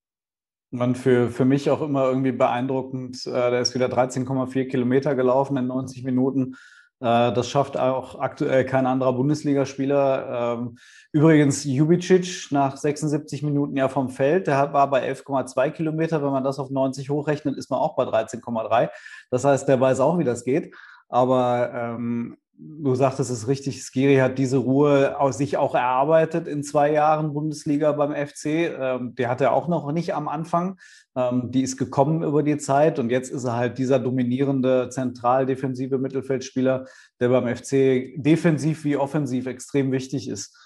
[0.70, 3.26] Man für, für mich auch immer irgendwie beeindruckend.
[3.26, 6.56] Äh, der ist wieder 13,4 Kilometer gelaufen in 90 Minuten.
[7.00, 10.58] Äh, das schafft auch aktuell kein anderer Bundesligaspieler.
[10.58, 10.78] Ähm,
[11.12, 14.46] übrigens Jubicic nach 76 Minuten ja vom Feld.
[14.46, 16.22] Der war bei 11,2 Kilometer.
[16.22, 18.90] Wenn man das auf 90 hochrechnet, ist man auch bei 13,3.
[19.30, 20.74] Das heißt, der weiß auch, wie das geht.
[21.08, 26.62] Aber ähm, du sagtest es richtig, Skiri hat diese Ruhe aus sich auch erarbeitet in
[26.62, 28.46] zwei Jahren Bundesliga beim FC.
[28.46, 30.78] Ähm, der hat er auch noch nicht am Anfang.
[31.14, 35.98] Ähm, die ist gekommen über die Zeit und jetzt ist er halt dieser dominierende zentral-defensive
[35.98, 36.86] Mittelfeldspieler,
[37.20, 40.56] der beim FC defensiv wie offensiv extrem wichtig ist.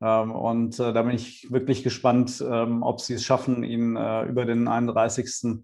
[0.00, 4.24] Ähm, und äh, da bin ich wirklich gespannt, ähm, ob sie es schaffen, ihn äh,
[4.24, 5.58] über den 31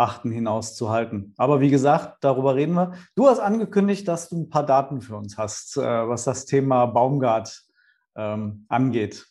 [0.00, 1.34] achten hinaus zu halten.
[1.36, 2.94] Aber wie gesagt, darüber reden wir.
[3.14, 6.86] Du hast angekündigt, dass du ein paar Daten für uns hast, äh, was das Thema
[6.86, 7.62] Baumgart
[8.16, 9.26] ähm, angeht.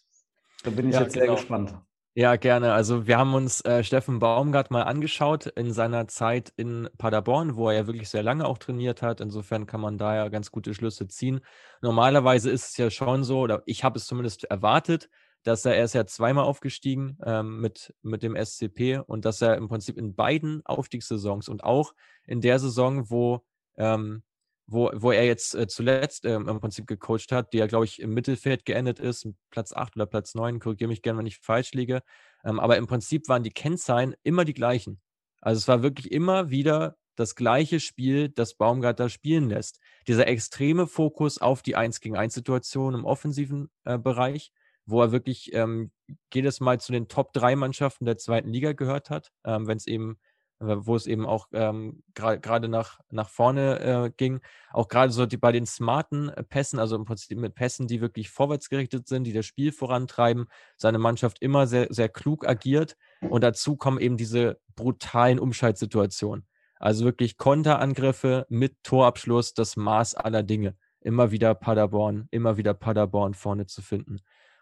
[0.63, 1.25] Da bin ich ja, jetzt genau.
[1.25, 1.75] sehr gespannt.
[2.15, 2.73] Ja, gerne.
[2.73, 7.69] Also wir haben uns äh, Steffen Baumgart mal angeschaut in seiner Zeit in Paderborn, wo
[7.69, 9.21] er ja wirklich sehr lange auch trainiert hat.
[9.21, 11.39] Insofern kann man da ja ganz gute Schlüsse ziehen.
[11.81, 15.09] Normalerweise ist es ja schon so, oder ich habe es zumindest erwartet,
[15.43, 19.55] dass er, er ist ja zweimal aufgestiegen ähm, mit, mit dem SCP und dass er
[19.57, 21.93] im Prinzip in beiden Aufstiegssaisons und auch
[22.25, 23.43] in der Saison, wo
[23.77, 24.23] ähm,
[24.71, 27.99] wo, wo er jetzt äh, zuletzt ähm, im Prinzip gecoacht hat, die ja, glaube ich,
[27.99, 31.73] im Mittelfeld geendet ist, Platz 8 oder Platz 9, korrigiere mich gerne, wenn ich falsch
[31.73, 32.01] liege.
[32.43, 35.01] Ähm, aber im Prinzip waren die Kennzahlen immer die gleichen.
[35.41, 39.79] Also es war wirklich immer wieder das gleiche Spiel, das Baumgart da spielen lässt.
[40.07, 44.51] Dieser extreme Fokus auf die 1 gegen 1 Situation im offensiven äh, Bereich,
[44.89, 45.91] wo er wirklich ähm,
[46.33, 49.87] jedes Mal zu den Top 3 Mannschaften der zweiten Liga gehört hat, ähm, wenn es
[49.87, 50.17] eben
[50.61, 54.41] wo es eben auch ähm, gerade nach, nach vorne äh, ging.
[54.71, 58.01] Auch gerade so die, bei den smarten äh, Pässen, also im Prinzip mit Pässen, die
[58.01, 62.97] wirklich vorwärtsgerichtet sind, die das Spiel vorantreiben, seine Mannschaft immer sehr, sehr klug agiert.
[63.21, 66.45] Und dazu kommen eben diese brutalen Umschaltsituationen.
[66.75, 70.75] Also wirklich Konterangriffe mit Torabschluss, das Maß aller Dinge.
[71.01, 74.19] Immer wieder Paderborn, immer wieder Paderborn vorne zu finden.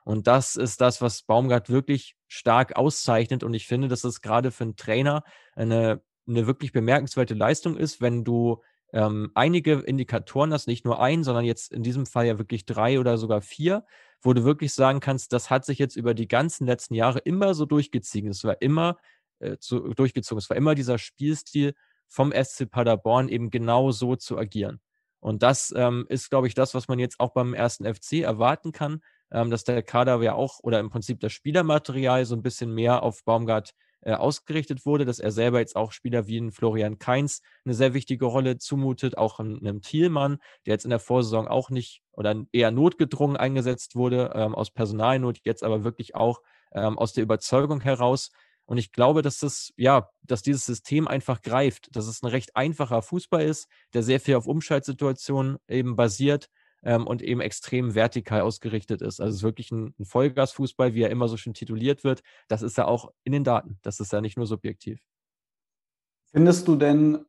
[0.08, 3.43] Und das ist das, was Baumgart wirklich stark auszeichnet.
[3.43, 5.22] Und ich finde, dass das gerade für einen Trainer
[5.54, 11.26] eine, eine wirklich bemerkenswerte Leistung ist, wenn du ähm, einige Indikatoren hast, nicht nur ein,
[11.26, 13.86] sondern jetzt in diesem Fall ja wirklich drei oder sogar vier,
[14.22, 17.54] wo du wirklich sagen kannst, das hat sich jetzt über die ganzen letzten Jahre immer
[17.54, 18.30] so durchgezogen.
[18.30, 18.96] Es war immer
[19.39, 20.39] äh, zu, durchgezogen.
[20.39, 21.74] Es war immer dieser Spielstil
[22.08, 24.80] vom SC Paderborn eben genau so zu agieren.
[25.20, 28.72] Und das ähm, ist, glaube ich, das, was man jetzt auch beim ersten FC erwarten
[28.72, 32.74] kann, ähm, dass der Kader ja auch oder im Prinzip das Spielermaterial so ein bisschen
[32.74, 37.00] mehr auf Baumgart äh, ausgerichtet wurde, dass er selber jetzt auch Spieler wie ein Florian
[37.00, 41.70] Kainz eine sehr wichtige Rolle zumutet, auch einem Thielmann, der jetzt in der Vorsaison auch
[41.70, 46.42] nicht oder eher notgedrungen eingesetzt wurde, ähm, aus Personalnot, jetzt aber wirklich auch
[46.74, 48.30] ähm, aus der Überzeugung heraus.
[48.66, 52.56] Und ich glaube, dass das, ja, dass dieses System einfach greift, dass es ein recht
[52.56, 56.50] einfacher Fußball ist, der sehr viel auf Umschaltsituationen eben basiert
[56.84, 59.20] ähm, und eben extrem vertikal ausgerichtet ist.
[59.20, 62.22] Also es ist wirklich ein, ein Vollgasfußball, wie er immer so schön tituliert wird.
[62.48, 63.80] Das ist ja auch in den Daten.
[63.82, 65.00] Das ist ja nicht nur subjektiv.
[66.32, 67.26] Findest du denn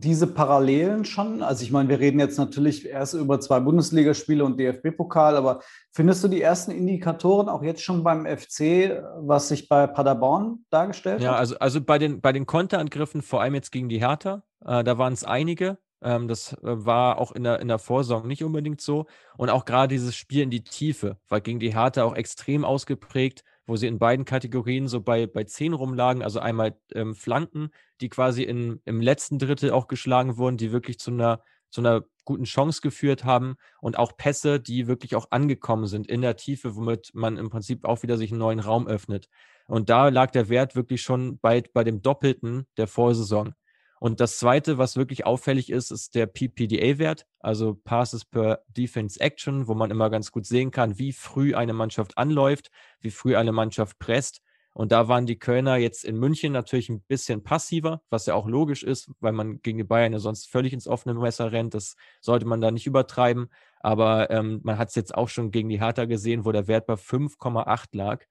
[0.00, 1.42] diese Parallelen schon?
[1.42, 5.60] Also ich meine, wir reden jetzt natürlich erst über zwei Bundesligaspiele und DFB-Pokal, aber
[5.92, 11.22] findest du die ersten Indikatoren auch jetzt schon beim FC, was sich bei Paderborn dargestellt
[11.22, 11.34] ja, hat?
[11.34, 14.84] Ja, also, also bei den, bei den Konterangriffen, vor allem jetzt gegen die Hertha, äh,
[14.84, 15.78] da waren es einige.
[16.02, 19.06] Ähm, das äh, war auch in der, in der Vorsaison nicht unbedingt so.
[19.36, 23.44] Und auch gerade dieses Spiel in die Tiefe war gegen die Hertha auch extrem ausgeprägt,
[23.66, 26.22] wo sie in beiden Kategorien so bei, bei 10 rumlagen.
[26.22, 30.98] Also einmal ähm, Flanken, die quasi in, im letzten Drittel auch geschlagen wurden, die wirklich
[30.98, 33.56] zu einer, zu einer guten Chance geführt haben.
[33.80, 37.84] Und auch Pässe, die wirklich auch angekommen sind in der Tiefe, womit man im Prinzip
[37.84, 39.28] auch wieder sich einen neuen Raum öffnet.
[39.66, 43.54] Und da lag der Wert wirklich schon bei, bei dem Doppelten der Vorsaison.
[43.98, 49.68] Und das zweite, was wirklich auffällig ist, ist der PPDA-Wert, also Passes per Defense Action,
[49.68, 53.52] wo man immer ganz gut sehen kann, wie früh eine Mannschaft anläuft, wie früh eine
[53.52, 54.42] Mannschaft presst.
[54.74, 58.46] Und da waren die Kölner jetzt in München natürlich ein bisschen passiver, was ja auch
[58.46, 61.72] logisch ist, weil man gegen die Bayern ja sonst völlig ins offene Messer rennt.
[61.72, 63.48] Das sollte man da nicht übertreiben.
[63.80, 66.86] Aber ähm, man hat es jetzt auch schon gegen die Hertha gesehen, wo der Wert
[66.86, 68.24] bei 5,8 lag.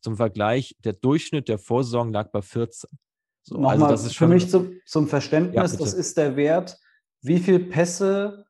[0.00, 2.88] Zum Vergleich, der Durchschnitt der Vorsaison lag bei 14.
[3.42, 6.78] So, Nochmal also das ist für mich zu, zum Verständnis, ja, das ist der Wert,
[7.22, 8.44] wie viele Pässe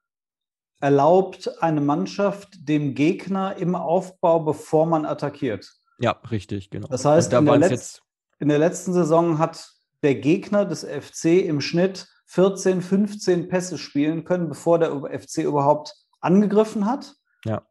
[0.80, 5.70] erlaubt eine Mannschaft dem Gegner im Aufbau, bevor man attackiert.
[5.98, 6.88] Ja, richtig, genau.
[6.88, 8.00] Das heißt, in der, Letz-,
[8.38, 9.70] in der letzten Saison hat
[10.02, 15.94] der Gegner des FC im Schnitt 14, 15 Pässe spielen können, bevor der FC überhaupt
[16.20, 17.14] angegriffen hat.
[17.44, 17.66] Ja.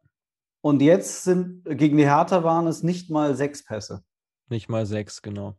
[0.60, 4.04] Und jetzt sind gegen die Hertha waren es nicht mal sechs Pässe.
[4.48, 5.56] Nicht mal sechs, genau.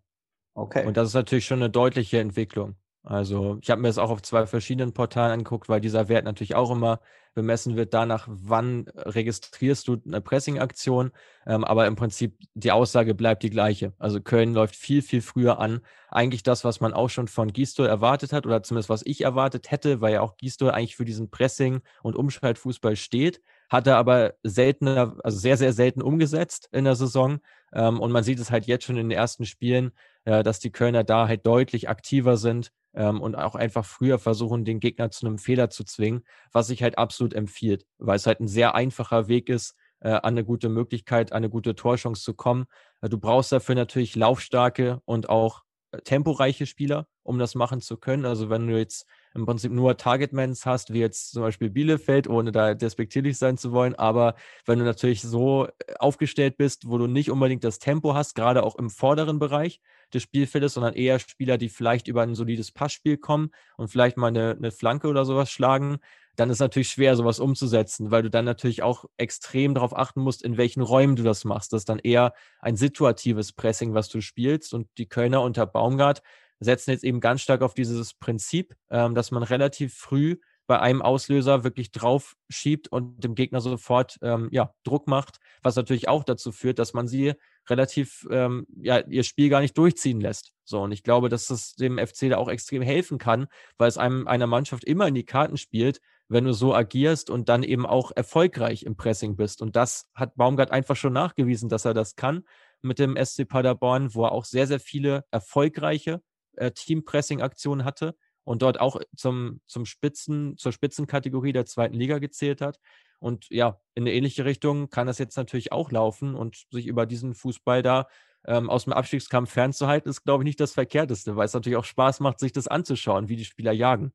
[0.54, 0.86] Okay.
[0.86, 2.76] Und das ist natürlich schon eine deutliche Entwicklung.
[3.04, 6.54] Also ich habe mir das auch auf zwei verschiedenen Portalen angeguckt, weil dieser Wert natürlich
[6.54, 7.00] auch immer
[7.34, 11.12] bemessen wird danach, wann registrierst du eine Pressing-Aktion.
[11.48, 13.94] Ähm, aber im Prinzip die Aussage bleibt die gleiche.
[13.98, 15.80] Also Köln läuft viel, viel früher an.
[16.10, 19.72] Eigentlich das, was man auch schon von Gistol erwartet hat oder zumindest was ich erwartet
[19.72, 24.34] hätte, weil ja auch Gistol eigentlich für diesen Pressing- und Umschaltfußball steht, hat er aber
[24.44, 27.40] seltener, also sehr, sehr selten umgesetzt in der Saison.
[27.74, 29.92] Ähm, und man sieht es halt jetzt schon in den ersten Spielen,
[30.26, 34.66] äh, dass die Kölner da halt deutlich aktiver sind ähm, und auch einfach früher versuchen,
[34.66, 38.40] den Gegner zu einem Fehler zu zwingen, was sich halt absolut empfiehlt, weil es halt
[38.40, 42.34] ein sehr einfacher Weg ist, äh, an eine gute Möglichkeit, an eine gute Torchance zu
[42.34, 42.66] kommen.
[43.02, 47.98] Äh, du brauchst dafür natürlich laufstarke und auch äh, temporeiche Spieler, um das machen zu
[47.98, 48.26] können.
[48.26, 52.52] Also wenn du jetzt im Prinzip nur Targetmans hast, wie jetzt zum Beispiel Bielefeld, ohne
[52.52, 57.08] da despektierlich sein zu wollen, aber wenn du natürlich so äh, aufgestellt bist, wo du
[57.08, 59.82] nicht unbedingt das Tempo hast, gerade auch im vorderen Bereich
[60.13, 64.28] des Spielfeldes, sondern eher Spieler, die vielleicht über ein solides Passspiel kommen und vielleicht mal
[64.28, 65.97] eine, eine Flanke oder sowas schlagen,
[66.36, 70.43] dann ist natürlich schwer, sowas umzusetzen, weil du dann natürlich auch extrem darauf achten musst,
[70.43, 71.74] in welchen Räumen du das machst.
[71.74, 74.74] Das ist dann eher ein situatives Pressing, was du spielst.
[74.74, 76.21] Und die Kölner unter Baumgart
[76.60, 81.02] setzen jetzt eben ganz stark auf dieses Prinzip, ähm, dass man relativ früh bei einem
[81.02, 86.24] Auslöser wirklich drauf schiebt und dem Gegner sofort ähm, ja, Druck macht, was natürlich auch
[86.24, 87.34] dazu führt, dass man sie
[87.69, 90.54] relativ ähm, ja, ihr Spiel gar nicht durchziehen lässt.
[90.63, 93.47] So, und ich glaube, dass das dem FC da auch extrem helfen kann,
[93.78, 97.50] weil es einem einer Mannschaft immer in die Karten spielt, wenn du so agierst und
[97.50, 99.62] dann eben auch erfolgreich im Pressing bist.
[99.62, 102.45] Und das hat Baumgart einfach schon nachgewiesen, dass er das kann
[102.82, 106.21] mit dem SC Paderborn, wo er auch sehr, sehr viele erfolgreiche
[106.56, 112.62] äh, Teampressing-Aktionen hatte und dort auch zum, zum Spitzen, zur Spitzenkategorie der zweiten Liga gezählt
[112.62, 112.80] hat.
[113.19, 117.06] Und ja, in eine ähnliche Richtung kann das jetzt natürlich auch laufen und sich über
[117.06, 118.08] diesen Fußball da
[118.45, 121.86] ähm, aus dem Abstiegskampf fernzuhalten, ist, glaube ich, nicht das Verkehrteste, weil es natürlich auch
[121.86, 124.12] Spaß macht, sich das anzuschauen, wie die Spieler jagen.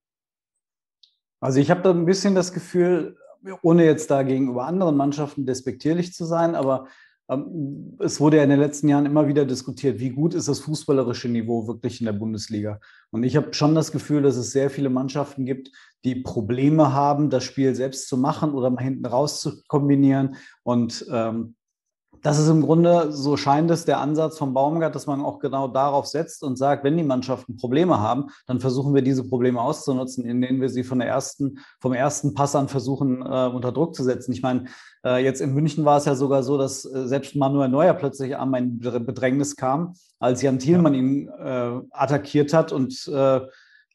[1.39, 3.17] Also ich habe da ein bisschen das Gefühl,
[3.63, 6.89] ohne jetzt da gegenüber anderen Mannschaften despektierlich zu sein, aber
[7.99, 11.29] es wurde ja in den letzten Jahren immer wieder diskutiert, wie gut ist das fußballerische
[11.29, 12.79] Niveau wirklich in der Bundesliga.
[13.11, 15.73] Und ich habe schon das Gefühl, dass es sehr viele Mannschaften gibt,
[16.05, 20.37] die Probleme haben, das Spiel selbst zu machen oder mal hinten raus zu kombinieren.
[20.63, 21.56] Und ähm,
[22.23, 25.69] das ist im Grunde, so scheint es, der Ansatz vom Baumgart, dass man auch genau
[25.69, 30.25] darauf setzt und sagt, wenn die Mannschaften Probleme haben, dann versuchen wir diese Probleme auszunutzen,
[30.25, 34.05] indem wir sie von der ersten, vom ersten Pass an versuchen, äh, unter Druck zu
[34.05, 34.33] setzen.
[34.33, 34.67] Ich meine,
[35.05, 38.37] äh, jetzt in München war es ja sogar so, dass äh, selbst Manuel Neuer plötzlich
[38.37, 41.01] an mein Bedrängnis kam, als Jan Thielmann ja.
[41.01, 43.41] ihn äh, attackiert hat und äh,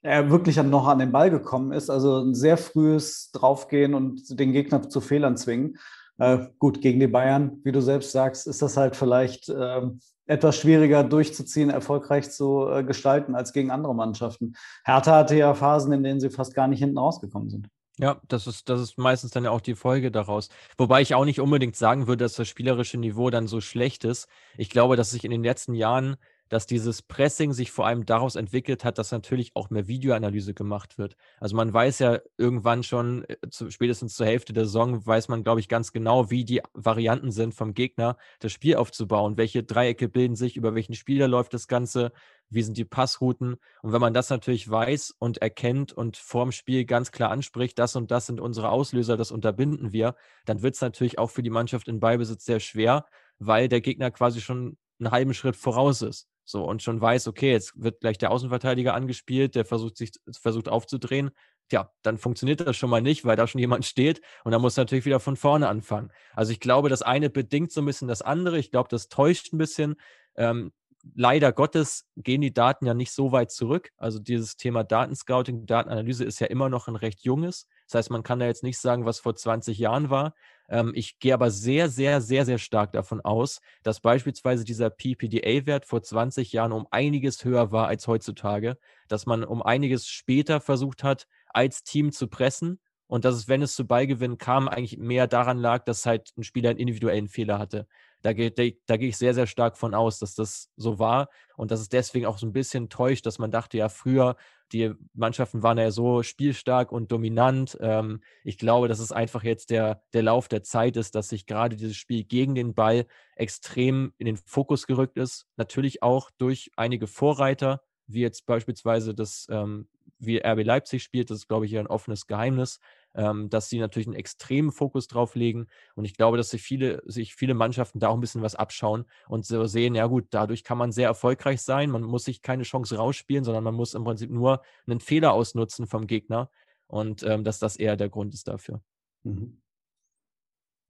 [0.03, 1.89] er wirklich dann noch an den Ball gekommen ist.
[1.89, 5.77] Also ein sehr frühes Draufgehen und den Gegner zu Fehlern zwingen.
[6.21, 9.81] Äh, gut, gegen die Bayern, wie du selbst sagst, ist das halt vielleicht äh,
[10.27, 14.53] etwas schwieriger durchzuziehen, erfolgreich zu äh, gestalten als gegen andere Mannschaften.
[14.86, 17.69] Hertha hatte ja Phasen, in denen sie fast gar nicht hinten rausgekommen sind.
[17.97, 20.49] Ja, das ist, das ist meistens dann ja auch die Folge daraus.
[20.77, 24.27] Wobei ich auch nicht unbedingt sagen würde, dass das spielerische Niveau dann so schlecht ist.
[24.57, 26.17] Ich glaube, dass sich in den letzten Jahren
[26.51, 30.97] dass dieses Pressing sich vor allem daraus entwickelt hat, dass natürlich auch mehr Videoanalyse gemacht
[30.97, 31.15] wird.
[31.39, 35.43] Also man weiß ja irgendwann schon, äh, zu, spätestens zur Hälfte der Saison, weiß man,
[35.45, 39.37] glaube ich, ganz genau, wie die Varianten sind vom Gegner, das Spiel aufzubauen.
[39.37, 42.11] Welche Dreiecke bilden sich, über welchen Spieler läuft das Ganze,
[42.49, 43.55] wie sind die Passrouten.
[43.81, 47.95] Und wenn man das natürlich weiß und erkennt und vorm Spiel ganz klar anspricht, das
[47.95, 51.49] und das sind unsere Auslöser, das unterbinden wir, dann wird es natürlich auch für die
[51.49, 53.05] Mannschaft in Beibesitz sehr schwer,
[53.39, 56.27] weil der Gegner quasi schon einen halben Schritt voraus ist.
[56.51, 60.69] So, und schon weiß, okay, jetzt wird gleich der Außenverteidiger angespielt, der versucht sich, versucht
[60.69, 61.31] aufzudrehen.
[61.69, 64.75] Tja, dann funktioniert das schon mal nicht, weil da schon jemand steht und dann muss
[64.75, 66.11] natürlich wieder von vorne anfangen.
[66.33, 68.59] Also ich glaube, das eine bedingt so ein bisschen das andere.
[68.59, 69.95] Ich glaube, das täuscht ein bisschen.
[70.35, 70.73] Ähm,
[71.15, 73.91] leider Gottes gehen die Daten ja nicht so weit zurück.
[73.97, 77.67] Also dieses Thema Datenscouting, Datenanalyse ist ja immer noch ein recht junges.
[77.87, 80.33] Das heißt, man kann da jetzt nicht sagen, was vor 20 Jahren war.
[80.71, 85.86] Ähm, ich gehe aber sehr, sehr, sehr, sehr stark davon aus, dass beispielsweise dieser PPDA-Wert
[85.86, 91.03] vor 20 Jahren um einiges höher war als heutzutage, dass man um einiges später versucht
[91.03, 95.27] hat, als Team zu pressen und dass es, wenn es zu Ballgewinnen kam, eigentlich mehr
[95.27, 97.88] daran lag, dass halt ein Spieler einen individuellen Fehler hatte.
[98.21, 101.71] Da gehe da geh ich sehr, sehr stark von aus, dass das so war und
[101.71, 104.36] dass es deswegen auch so ein bisschen täuscht, dass man dachte, ja, früher,
[104.71, 107.77] die Mannschaften waren ja so spielstark und dominant.
[107.81, 111.45] Ähm, ich glaube, dass es einfach jetzt der, der Lauf der Zeit ist, dass sich
[111.45, 113.05] gerade dieses Spiel gegen den Ball
[113.36, 115.47] extrem in den Fokus gerückt ist.
[115.57, 119.88] Natürlich auch durch einige Vorreiter, wie jetzt beispielsweise das, ähm,
[120.19, 122.79] wie RB Leipzig spielt, das ist, glaube ich, ein offenes Geheimnis
[123.15, 125.67] ähm, dass sie natürlich einen extremen Fokus drauf legen.
[125.95, 129.06] Und ich glaube, dass sich viele, sich viele Mannschaften da auch ein bisschen was abschauen
[129.28, 131.89] und so sehen, ja gut, dadurch kann man sehr erfolgreich sein.
[131.89, 135.88] Man muss sich keine Chance rausspielen, sondern man muss im Prinzip nur einen Fehler ausnutzen
[135.88, 136.50] vom Gegner.
[136.88, 138.82] Und ähm, dass das eher der Grund ist dafür.
[139.24, 139.62] Mhm.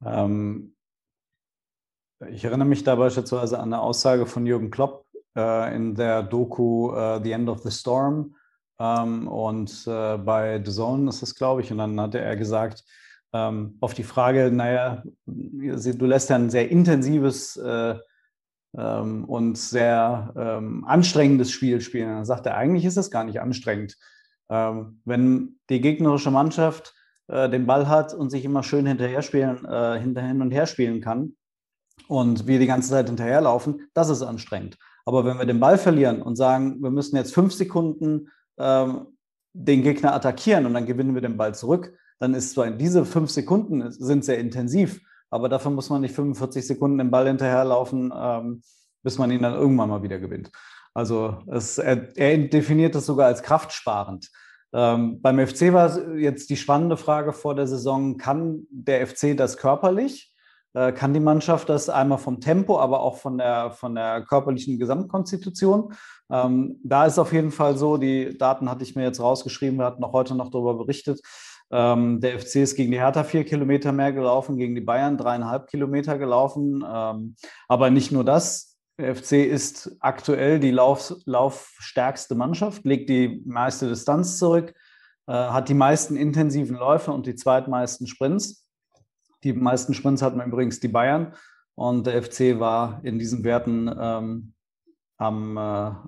[0.03, 0.75] Ähm,
[2.29, 5.05] ich erinnere mich da beispielsweise an eine Aussage von Jürgen Klopp
[5.35, 8.35] äh, in der Doku uh, The End of the Storm,
[8.81, 11.71] ähm, und äh, bei The Zone ist es, glaube ich.
[11.71, 12.83] Und dann hatte er gesagt,
[13.31, 17.95] ähm, auf die Frage, naja, du lässt ja ein sehr intensives äh,
[18.75, 22.09] ähm, und sehr ähm, anstrengendes Spiel spielen.
[22.09, 23.97] Dann sagt er, eigentlich ist es gar nicht anstrengend.
[24.49, 26.95] Ähm, wenn die gegnerische Mannschaft
[27.27, 30.65] äh, den Ball hat und sich immer schön hinterher spielen, äh, hinter hin und her
[30.65, 31.35] spielen kann
[32.07, 34.77] und wir die ganze Zeit hinterherlaufen, das ist anstrengend.
[35.05, 38.27] Aber wenn wir den Ball verlieren und sagen, wir müssen jetzt fünf Sekunden
[38.61, 39.07] ähm,
[39.53, 43.31] den Gegner attackieren und dann gewinnen wir den Ball zurück, dann ist zwar diese fünf
[43.31, 48.61] Sekunden sind sehr intensiv, aber dafür muss man nicht 45 Sekunden den Ball hinterherlaufen, ähm,
[49.03, 50.51] bis man ihn dann irgendwann mal wieder gewinnt.
[50.93, 54.29] Also es, er, er, definiert das sogar als kraftsparend.
[54.73, 59.57] Ähm, beim FC war jetzt die spannende Frage vor der Saison, kann der FC das
[59.57, 60.30] körperlich?
[60.73, 64.79] Äh, kann die Mannschaft das einmal vom Tempo, aber auch von der, von der körperlichen
[64.79, 65.93] Gesamtkonstitution.
[66.31, 69.85] Ähm, da ist auf jeden Fall so, die Daten hatte ich mir jetzt rausgeschrieben, wir
[69.85, 71.19] hatten auch heute noch darüber berichtet,
[71.73, 75.67] Ähm, der FC ist gegen die Hertha vier Kilometer mehr gelaufen, gegen die Bayern dreieinhalb
[75.67, 76.83] Kilometer gelaufen.
[76.85, 77.35] Ähm,
[77.69, 78.77] aber nicht nur das.
[78.99, 84.73] Der FC ist aktuell die Lauf, laufstärkste Mannschaft, legt die meiste Distanz zurück,
[85.27, 88.60] äh, hat die meisten intensiven Läufe und die zweitmeisten Sprints.
[89.43, 91.33] Die meisten Sprints hatten übrigens die Bayern
[91.75, 94.53] und der FC war in diesen Werten ähm,
[95.17, 95.59] am, äh,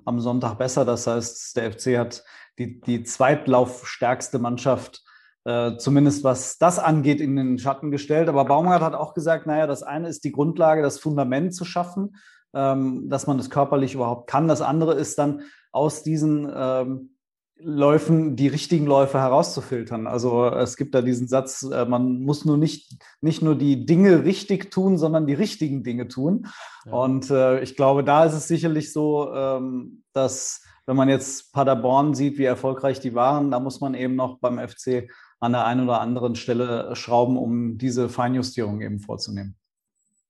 [0.04, 0.84] am Sonntag besser.
[0.84, 2.24] Das heißt, der FC hat
[2.58, 5.04] die, die zweitlaufstärkste Mannschaft
[5.44, 8.28] äh, zumindest was das angeht, in den Schatten gestellt.
[8.28, 12.16] Aber Baumgart hat auch gesagt, naja, das eine ist die Grundlage, das Fundament zu schaffen,
[12.54, 14.48] ähm, dass man das körperlich überhaupt kann.
[14.48, 17.13] Das andere ist dann aus diesen ähm,
[17.56, 20.06] Läufen die richtigen Läufe herauszufiltern.
[20.06, 24.24] Also es gibt da diesen Satz, äh, man muss nur nicht, nicht nur die Dinge
[24.24, 26.48] richtig tun, sondern die richtigen Dinge tun.
[26.84, 26.92] Ja.
[26.92, 32.14] Und äh, ich glaube, da ist es sicherlich so, ähm, dass wenn man jetzt Paderborn
[32.14, 35.08] sieht, wie erfolgreich die waren, da muss man eben noch beim FC
[35.40, 39.56] an der einen oder anderen Stelle schrauben, um diese Feinjustierung eben vorzunehmen.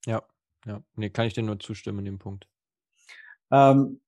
[0.07, 0.22] Ja,
[0.66, 0.83] ja.
[0.97, 2.47] Nee, kann ich dir nur zustimmen in dem Punkt.
[3.51, 4.01] Ähm,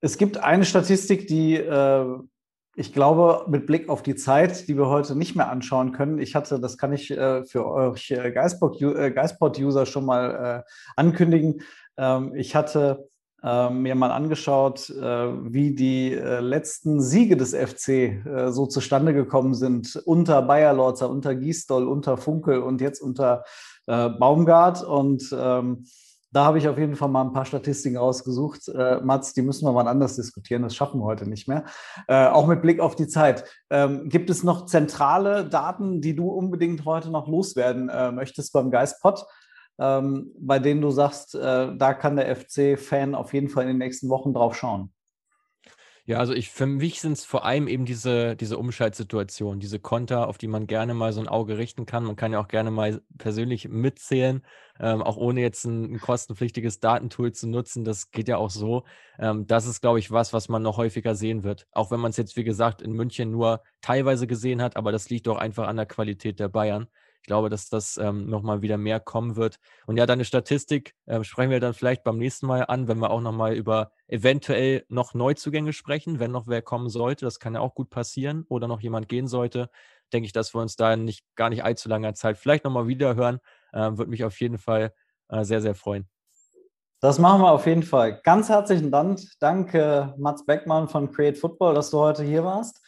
[0.00, 2.06] es gibt eine Statistik, die äh,
[2.76, 6.34] ich glaube, mit Blick auf die Zeit, die wir heute nicht mehr anschauen können, ich
[6.34, 11.62] hatte, das kann ich äh, für euch äh, Geistpod-User schon mal äh, ankündigen.
[11.96, 13.08] Ähm, ich hatte
[13.42, 19.14] äh, mir mal angeschaut, äh, wie die äh, letzten Siege des FC äh, so zustande
[19.14, 23.44] gekommen sind, unter Bayerlorzer, unter Giesdoll, unter Funkel und jetzt unter
[23.86, 24.84] äh, Baumgart.
[24.84, 25.84] Und ähm,
[26.32, 28.68] da habe ich auf jeden Fall mal ein paar Statistiken rausgesucht.
[28.68, 31.64] Äh, Mats, die müssen wir mal anders diskutieren, das schaffen wir heute nicht mehr.
[32.06, 33.44] auch mit Blick auf die Zeit.
[33.70, 39.24] Ähm, gibt es noch zentrale Daten, die du unbedingt heute noch loswerden möchtest beim Geistpod?
[39.80, 43.78] ähm, bei denen du sagst, äh, da kann der FC-Fan auf jeden Fall in den
[43.78, 44.92] nächsten Wochen drauf schauen?
[46.10, 50.26] Ja, also ich, für mich sind es vor allem eben diese, diese Umschaltsituationen, diese Konter,
[50.26, 52.02] auf die man gerne mal so ein Auge richten kann.
[52.02, 54.44] Man kann ja auch gerne mal persönlich mitzählen,
[54.80, 57.84] ähm, auch ohne jetzt ein, ein, kostenpflichtiges Datentool zu nutzen.
[57.84, 58.82] Das geht ja auch so.
[59.20, 61.68] Ähm, das ist, glaube ich, was, was man noch häufiger sehen wird.
[61.70, 65.10] Auch wenn man es jetzt, wie gesagt, in München nur teilweise gesehen hat, aber das
[65.10, 66.88] liegt doch einfach an der Qualität der Bayern.
[67.22, 69.58] Ich glaube, dass das ähm, nochmal wieder mehr kommen wird.
[69.86, 73.10] Und ja, deine Statistik äh, sprechen wir dann vielleicht beim nächsten Mal an, wenn wir
[73.10, 77.26] auch nochmal über eventuell noch Neuzugänge sprechen, wenn noch wer kommen sollte.
[77.26, 79.68] Das kann ja auch gut passieren oder noch jemand gehen sollte.
[80.12, 83.14] Denke ich, dass wir uns da nicht gar nicht allzu langer Zeit vielleicht nochmal wieder
[83.14, 83.38] hören.
[83.72, 84.94] Äh, Würde mich auf jeden Fall
[85.28, 86.08] äh, sehr, sehr freuen.
[87.02, 88.20] Das machen wir auf jeden Fall.
[88.22, 89.20] Ganz herzlichen Dank.
[89.40, 92.80] Danke, Mats Beckmann von Create Football, dass du heute hier warst.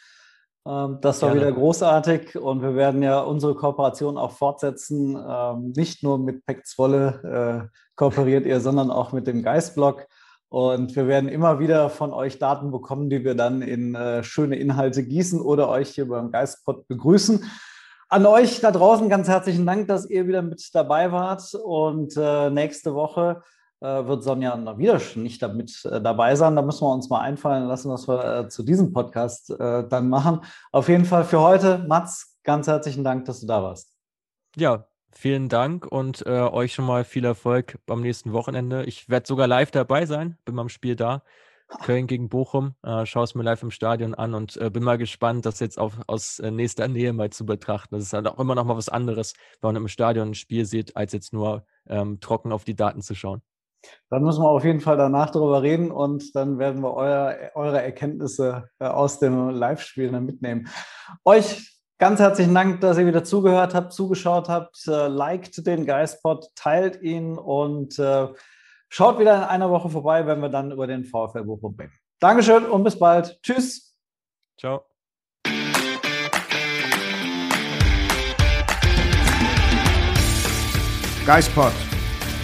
[0.65, 1.41] Ähm, das war Gerne.
[1.41, 5.17] wieder großartig und wir werden ja unsere Kooperation auch fortsetzen.
[5.27, 10.07] Ähm, nicht nur mit Pekzwolle äh, kooperiert ihr, sondern auch mit dem Geistblog.
[10.49, 14.55] Und wir werden immer wieder von euch Daten bekommen, die wir dann in äh, schöne
[14.55, 17.43] Inhalte gießen oder euch hier beim Geistpod begrüßen.
[18.07, 21.55] An euch da draußen ganz herzlichen Dank, dass ihr wieder mit dabei wart.
[21.55, 23.41] Und äh, nächste Woche
[23.83, 26.55] wird Sonja wieder nicht damit äh, dabei sein.
[26.55, 30.41] Da müssen wir uns mal einfallen lassen, was wir äh, zu diesem Podcast dann machen.
[30.71, 33.93] Auf jeden Fall für heute, Mats, ganz herzlichen Dank, dass du da warst.
[34.55, 38.83] Ja, vielen Dank und äh, euch schon mal viel Erfolg beim nächsten Wochenende.
[38.85, 41.23] Ich werde sogar live dabei sein, bin beim Spiel da.
[41.81, 44.97] Köln gegen Bochum, äh, schaue es mir live im Stadion an und äh, bin mal
[44.97, 47.95] gespannt, das jetzt auch aus äh, nächster Nähe mal zu betrachten.
[47.95, 50.65] Das ist halt auch immer noch mal was anderes, wenn man im Stadion ein Spiel
[50.65, 53.41] sieht, als jetzt nur ähm, trocken auf die Daten zu schauen.
[54.09, 57.81] Dann müssen wir auf jeden Fall danach darüber reden und dann werden wir euer, eure
[57.81, 60.67] Erkenntnisse äh, aus dem Live-Spiel mitnehmen.
[61.25, 64.87] Euch ganz herzlichen Dank, dass ihr wieder zugehört habt, zugeschaut habt.
[64.87, 68.27] Äh, liked den Geistpod, teilt ihn und äh,
[68.89, 71.93] schaut wieder in einer Woche vorbei, wenn wir dann über den VfL Bochum reden.
[72.19, 73.39] Dankeschön und bis bald.
[73.41, 73.95] Tschüss.
[74.57, 74.85] Ciao.
[81.25, 81.92] Geistpod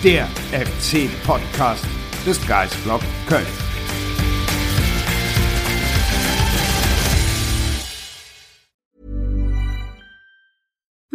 [0.03, 1.85] der FC-Podcast
[2.25, 3.68] des Geistblog Köln.